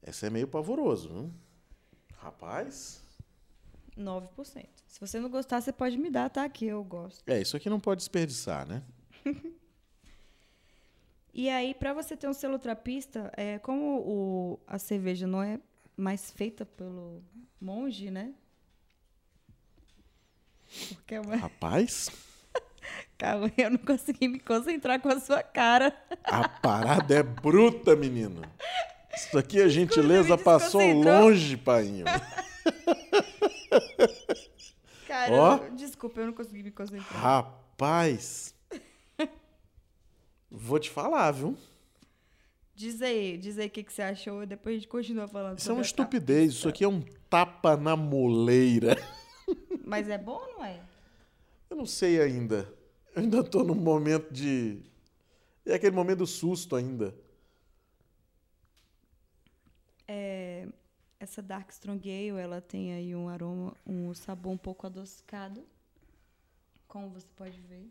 [0.00, 1.34] Essa é meio pavoroso, viu?
[2.16, 3.04] Rapaz.
[3.98, 4.66] 9%.
[4.86, 6.48] Se você não gostar, você pode me dar, tá?
[6.48, 7.22] Que eu gosto.
[7.26, 8.82] É, isso aqui não pode desperdiçar, né?
[11.38, 15.60] E aí, para você ter um selo trapista, é, como o, a cerveja não é
[15.94, 17.22] mais feita pelo
[17.60, 18.32] monge, né?
[20.94, 22.08] Porque é uma- Rapaz.
[23.18, 25.94] Calma, eu não consegui me concentrar com a sua cara.
[26.24, 28.40] A parada é bruta, menino.
[29.14, 32.06] Isso aqui a gentileza passou longe, painho.
[35.26, 35.56] Cara, Ó.
[35.64, 37.20] eu- desculpa, eu não consegui me concentrar.
[37.20, 38.54] Rapaz.
[40.50, 41.56] Vou te falar, viu?
[42.74, 45.58] Diz aí, diz aí o que, que você achou e depois a gente continua falando
[45.58, 46.52] Isso é uma sobre a estupidez.
[46.52, 48.96] Isso aqui é um tapa na moleira.
[48.96, 49.16] capa.
[49.84, 50.80] Mas é bom ou não é?
[51.70, 52.72] Eu não sei ainda.
[53.14, 54.78] Eu ainda tô num momento de.
[55.64, 57.14] É aquele momento do susto ainda.
[61.18, 65.64] Essa Dark Strong Ale, ela tem aí um aroma, um sabor um pouco adocicado,
[66.86, 67.90] como você pode ver.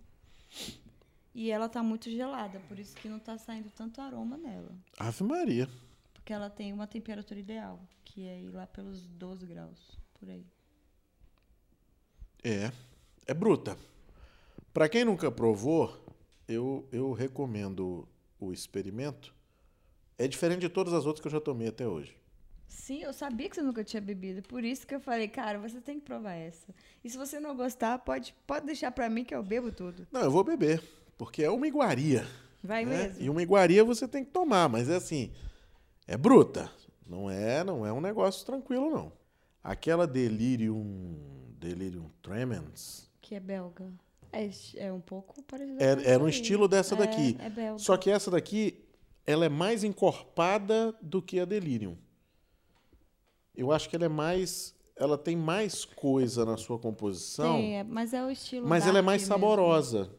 [1.34, 4.72] E ela tá muito gelada, por isso que não tá saindo tanto aroma nela.
[4.98, 5.68] Ave Maria.
[6.14, 10.46] Porque ela tem uma temperatura ideal, que é ir lá pelos 12 graus, por aí.
[12.44, 12.72] É.
[13.28, 13.76] É bruta.
[14.72, 16.00] Pra quem nunca provou,
[16.48, 18.08] eu, eu recomendo
[18.40, 19.34] o experimento.
[20.18, 22.16] É diferente de todas as outras que eu já tomei até hoje.
[22.68, 25.80] Sim, eu sabia que você nunca tinha bebido, por isso que eu falei, cara, você
[25.82, 26.74] tem que provar essa.
[27.04, 30.08] E se você não gostar, pode, pode deixar pra mim que eu bebo tudo.
[30.12, 30.84] Não, eu vou beber.
[31.18, 32.28] Porque é uma iguaria.
[32.64, 33.04] Vai né?
[33.04, 33.24] mesmo?
[33.24, 35.32] E uma iguaria você tem que tomar, mas é assim,
[36.08, 36.70] é bruta.
[37.08, 39.12] Não é, não é um negócio tranquilo não.
[39.64, 41.16] Aquela Delirium,
[41.60, 43.92] Delirium Tremens, Que é belga.
[44.32, 47.38] É, é um pouco parecido com era, essa era um estilo dessa É, daqui.
[47.40, 47.80] É belga.
[47.80, 48.84] Só que essa daqui,
[49.26, 51.96] ela é mais encorpada do que a Delirium.
[53.58, 57.84] Eu acho que ela é mais, ela tem mais coisa na sua composição, Tem, é,
[57.84, 60.10] mas é o estilo mas ela é mais mesmo saborosa.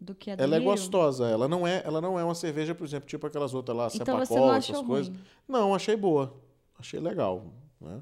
[0.00, 0.70] do que a Ela é Delirium.
[0.70, 3.88] gostosa, ela não é, ela não é uma cerveja, por exemplo, tipo aquelas outras lá,
[3.94, 5.08] Então Cepacol, essas achou coisas.
[5.08, 5.20] ruim?
[5.48, 6.34] Não, achei boa.
[6.78, 7.46] Achei legal,
[7.80, 8.00] né?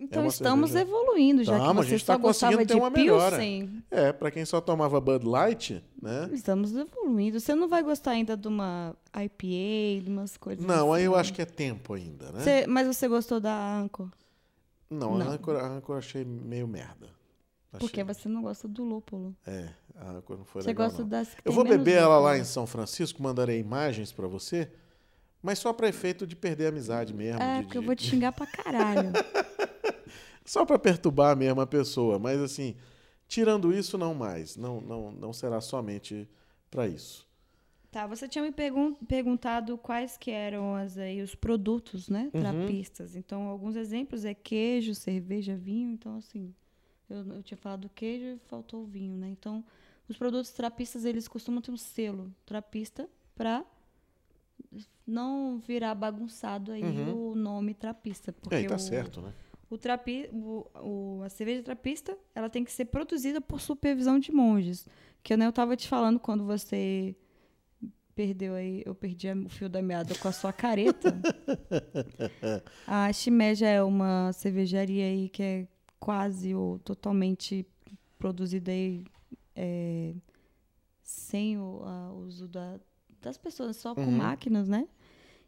[0.00, 2.66] Então É estamos cerveja- evoluindo, já Tamo, a que você gente só tá conseguindo ter
[2.66, 3.36] de uma melhora.
[3.36, 3.82] Pilsen.
[3.90, 6.28] É, pra quem só tomava Bud Light, né?
[6.32, 7.40] Estamos evoluindo.
[7.40, 11.12] Você não vai gostar ainda de uma IPA, de umas coisas Não, assim, aí eu
[11.12, 11.18] né?
[11.18, 12.40] acho que é tempo ainda, né?
[12.40, 14.08] Você- mas você gostou da Anchor?
[14.90, 15.26] Não, Não.
[15.28, 17.08] a Anchor, a eu achei meio merda.
[17.72, 19.36] Achei- Porque você não gosta do lúpulo.
[19.46, 21.08] É, a Anchor não foi Você legal, gosta não.
[21.08, 24.70] das que Eu vou beber ela lá em São Francisco, mandarei imagens pra você,
[25.42, 27.42] mas só pra efeito de perder a amizade mesmo.
[27.42, 29.12] É, de- porque eu de- vou te xingar pra caralho.
[30.44, 32.74] Só pra perturbar mesmo a pessoa, mas assim,
[33.26, 34.56] tirando isso, não mais.
[34.56, 36.26] Não, não, não será somente
[36.70, 37.27] pra isso.
[37.90, 42.30] Tá, você tinha me pergun- perguntado quais que eram as, aí, os produtos, né?
[42.34, 42.40] Uhum.
[42.40, 43.16] Trapistas.
[43.16, 45.90] Então, alguns exemplos é queijo, cerveja, vinho.
[45.92, 46.54] Então, assim,
[47.08, 49.28] eu, eu tinha falado do queijo e faltou o vinho, né?
[49.30, 49.64] Então,
[50.06, 53.64] os produtos trapistas, eles costumam ter um selo trapista para
[55.06, 58.32] não virar bagunçado aí o nome trapista.
[58.32, 59.32] Porque E aí tá o, certo, né?
[59.70, 64.30] o trapi, o, o- a cerveja trapista, ela tem que ser produzida por supervisão de
[64.32, 64.86] monges.
[65.22, 67.16] Que né, eu tava te falando quando você
[68.18, 71.14] perdeu aí, eu perdi a- o fio da meada com a sua careta.
[72.84, 75.68] a Chimé já é uma cervejaria aí que é
[76.00, 77.64] quase ou totalmente
[78.18, 79.04] produzida aí
[79.54, 80.14] é,
[81.00, 82.80] sem o a- uso da,
[83.22, 84.88] das pessoas, só com máquinas, né?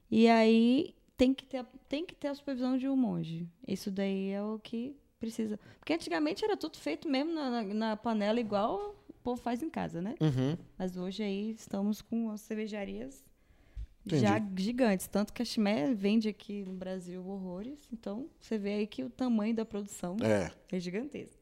[0.08, 3.48] E aí tem que, ter, tem que ter a supervisão de um monge.
[3.66, 5.58] Isso daí é o que precisa.
[5.80, 8.94] Porque antigamente era tudo feito mesmo na, na- na panela, igual
[9.30, 10.14] povo faz em casa, né?
[10.20, 10.56] Uhum.
[10.78, 13.24] Mas hoje aí estamos com as cervejarias
[14.06, 14.22] Entendi.
[14.22, 15.06] já gigantes.
[15.06, 17.78] Tanto que a Chimé vende aqui no Brasil horrores.
[17.92, 20.50] Então, você vê aí que o tamanho da produção É.
[20.74, 21.38] é gigantesco.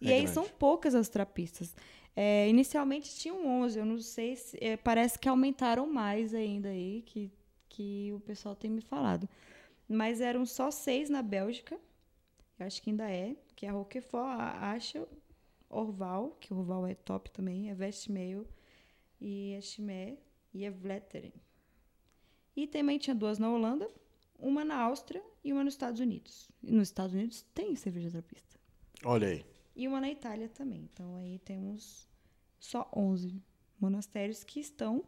[0.00, 0.34] E É aí grande.
[0.34, 1.74] são poucas as trapistas.
[2.14, 4.56] É, inicialmente tinham 11, eu não sei se.
[4.60, 7.30] é, parece que aumentaram mais ainda aí, que,
[7.68, 9.28] que o pessoal tem me falado.
[9.88, 11.78] Mas eram só seis na Bélgica,
[12.58, 15.06] acho que ainda é, que é a Roquefort, a Acha,
[15.68, 18.46] Orval, que Orval é top também, é Westmail,
[19.20, 20.18] e a Chimé
[20.52, 21.32] e a Vletteren.
[22.56, 23.88] E também tinha duas na Holanda,
[24.38, 26.50] uma na Áustria e uma nos Estados Unidos.
[26.62, 28.58] E nos Estados Unidos tem cerveja trapista.
[29.04, 29.44] Olha aí.
[29.76, 30.88] E uma na Itália também.
[30.92, 32.08] Então aí temos
[32.58, 33.40] só 11
[33.78, 35.04] monastérios que estão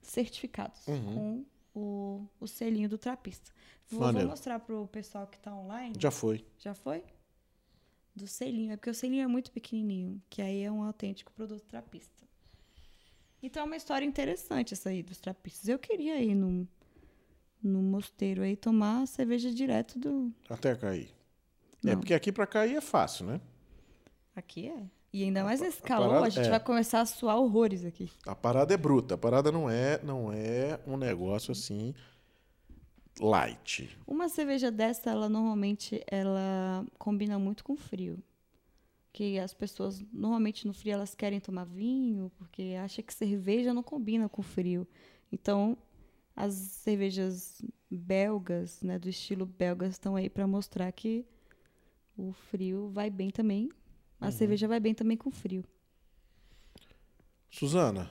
[0.00, 1.44] certificados com
[1.74, 3.50] o, o selinho do trapista.
[3.88, 5.94] Vou, vou mostrar pro pessoal que está online.
[5.98, 6.44] Já foi.
[6.58, 7.02] Já foi?
[8.18, 8.72] Do selinho.
[8.72, 12.26] É porque o selinho é muito pequenininho, que aí é um autêntico produto trapista.
[13.42, 15.68] Então é uma história interessante essa aí dos trapistas.
[15.68, 16.66] Eu queria ir num,
[17.62, 20.32] num mosteiro aí tomar cerveja direto do...
[20.50, 21.10] Até cair.
[21.84, 22.00] É Não.
[22.00, 23.40] porque aqui pra cair é fácil, né?
[24.34, 24.82] Aqui é.
[25.12, 26.50] E ainda mais nesse a calor, parada- a gente é.
[26.50, 28.10] vai começar a suar horrores aqui.
[28.26, 29.14] A parada é bruta.
[29.14, 31.94] A parada não é, não é um negócio assim
[33.20, 33.96] light.
[34.06, 38.22] Uma cerveja dessa, ela normalmente ela combina muito com frio.
[39.12, 43.82] que as pessoas normalmente no frio elas querem tomar vinho, porque acha que cerveja não
[43.82, 44.86] combina com frio.
[45.32, 45.76] Então,
[46.36, 51.24] as cervejas belgas, né, do estilo belgas estão aí para mostrar que
[52.16, 53.70] o frio vai bem também.
[54.20, 54.32] A Uhum.
[54.32, 55.64] cerveja vai bem também com frio.
[57.50, 58.10] Suzana,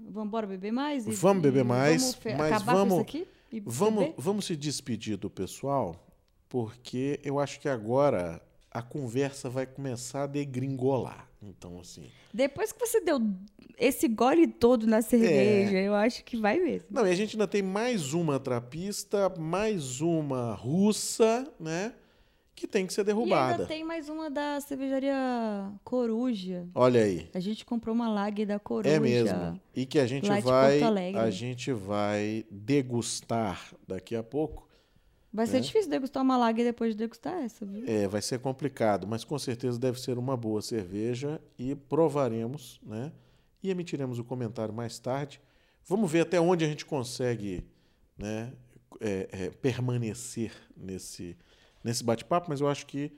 [0.00, 1.06] Vamos embora beber mais?
[1.06, 3.28] E- Vamos beber mais, vamos mas acabar com vamos- isso aqui?
[3.50, 4.14] E vamos, beber?
[4.18, 6.06] vamos se despedir do pessoal,
[6.48, 11.26] porque eu acho que agora a conversa vai começar a degringolar.
[11.42, 12.04] Então, assim.
[12.34, 13.20] Depois que você deu
[13.78, 15.86] esse gole todo na cerveja, É.
[15.86, 16.88] eu acho que vai mesmo.
[16.90, 21.94] Não, e a gente ainda tem mais uma trapista, mais uma russa, né?
[22.58, 23.52] Que tem que ser E derrubada.
[23.52, 25.14] ainda tem mais uma da cervejaria
[25.84, 26.66] Coruja.
[26.74, 27.30] Olha aí.
[27.32, 28.96] A gente comprou uma lager da Coruja.
[28.96, 29.60] É mesmo.
[29.72, 30.80] E que a gente vai.
[31.14, 34.68] A gente vai degustar daqui a pouco.
[35.32, 37.84] Vai ser difícil degustar uma lager depois de degustar essa, viu?
[37.86, 43.12] É, vai ser complicado, mas com certeza deve ser uma boa cerveja e provaremos, né?
[43.62, 45.40] E emitiremos o comentário mais tarde.
[45.86, 47.64] Vamos ver até onde a gente consegue,
[48.18, 48.52] né,
[49.00, 51.36] é, é, permanecer nesse,
[51.82, 53.12] nesse bate-papo, mas eu acho que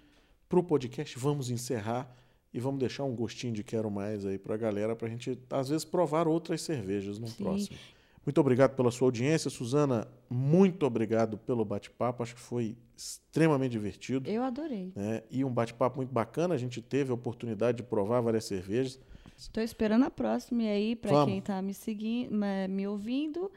[0.48, 2.14] para o podcast vamos encerrar
[2.52, 5.38] e vamos deixar um gostinho de quero mais aí para a galera, para a gente,
[5.50, 7.44] às vezes, provar outras cervejas no Sim.
[7.44, 7.78] próximo.
[8.26, 9.48] Muito obrigado pela sua audiência.
[9.48, 12.22] Suzana, muito obrigado pelo bate-papo.
[12.22, 14.92] Acho que foi extremamente divertido Eu adorei.
[14.94, 15.22] né?
[15.30, 16.54] E um bate-papo muito bacana.
[16.54, 19.00] A gente teve a oportunidade de provar várias cervejas.
[19.38, 20.64] Estou esperando a próxima.
[20.64, 22.30] E aí, para quem tá me seguindo,
[22.68, 23.50] me ouvindo,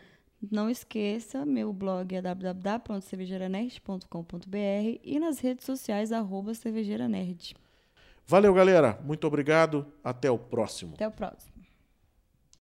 [0.52, 7.56] não esqueça, meu blog é www.cervejeiranerd.com.br e nas redes sociais, arroba cervejeiranerd.
[8.26, 8.98] Valeu, galera.
[9.04, 9.86] Muito obrigado.
[10.04, 10.94] Até o próximo.
[10.96, 11.53] Até o próximo.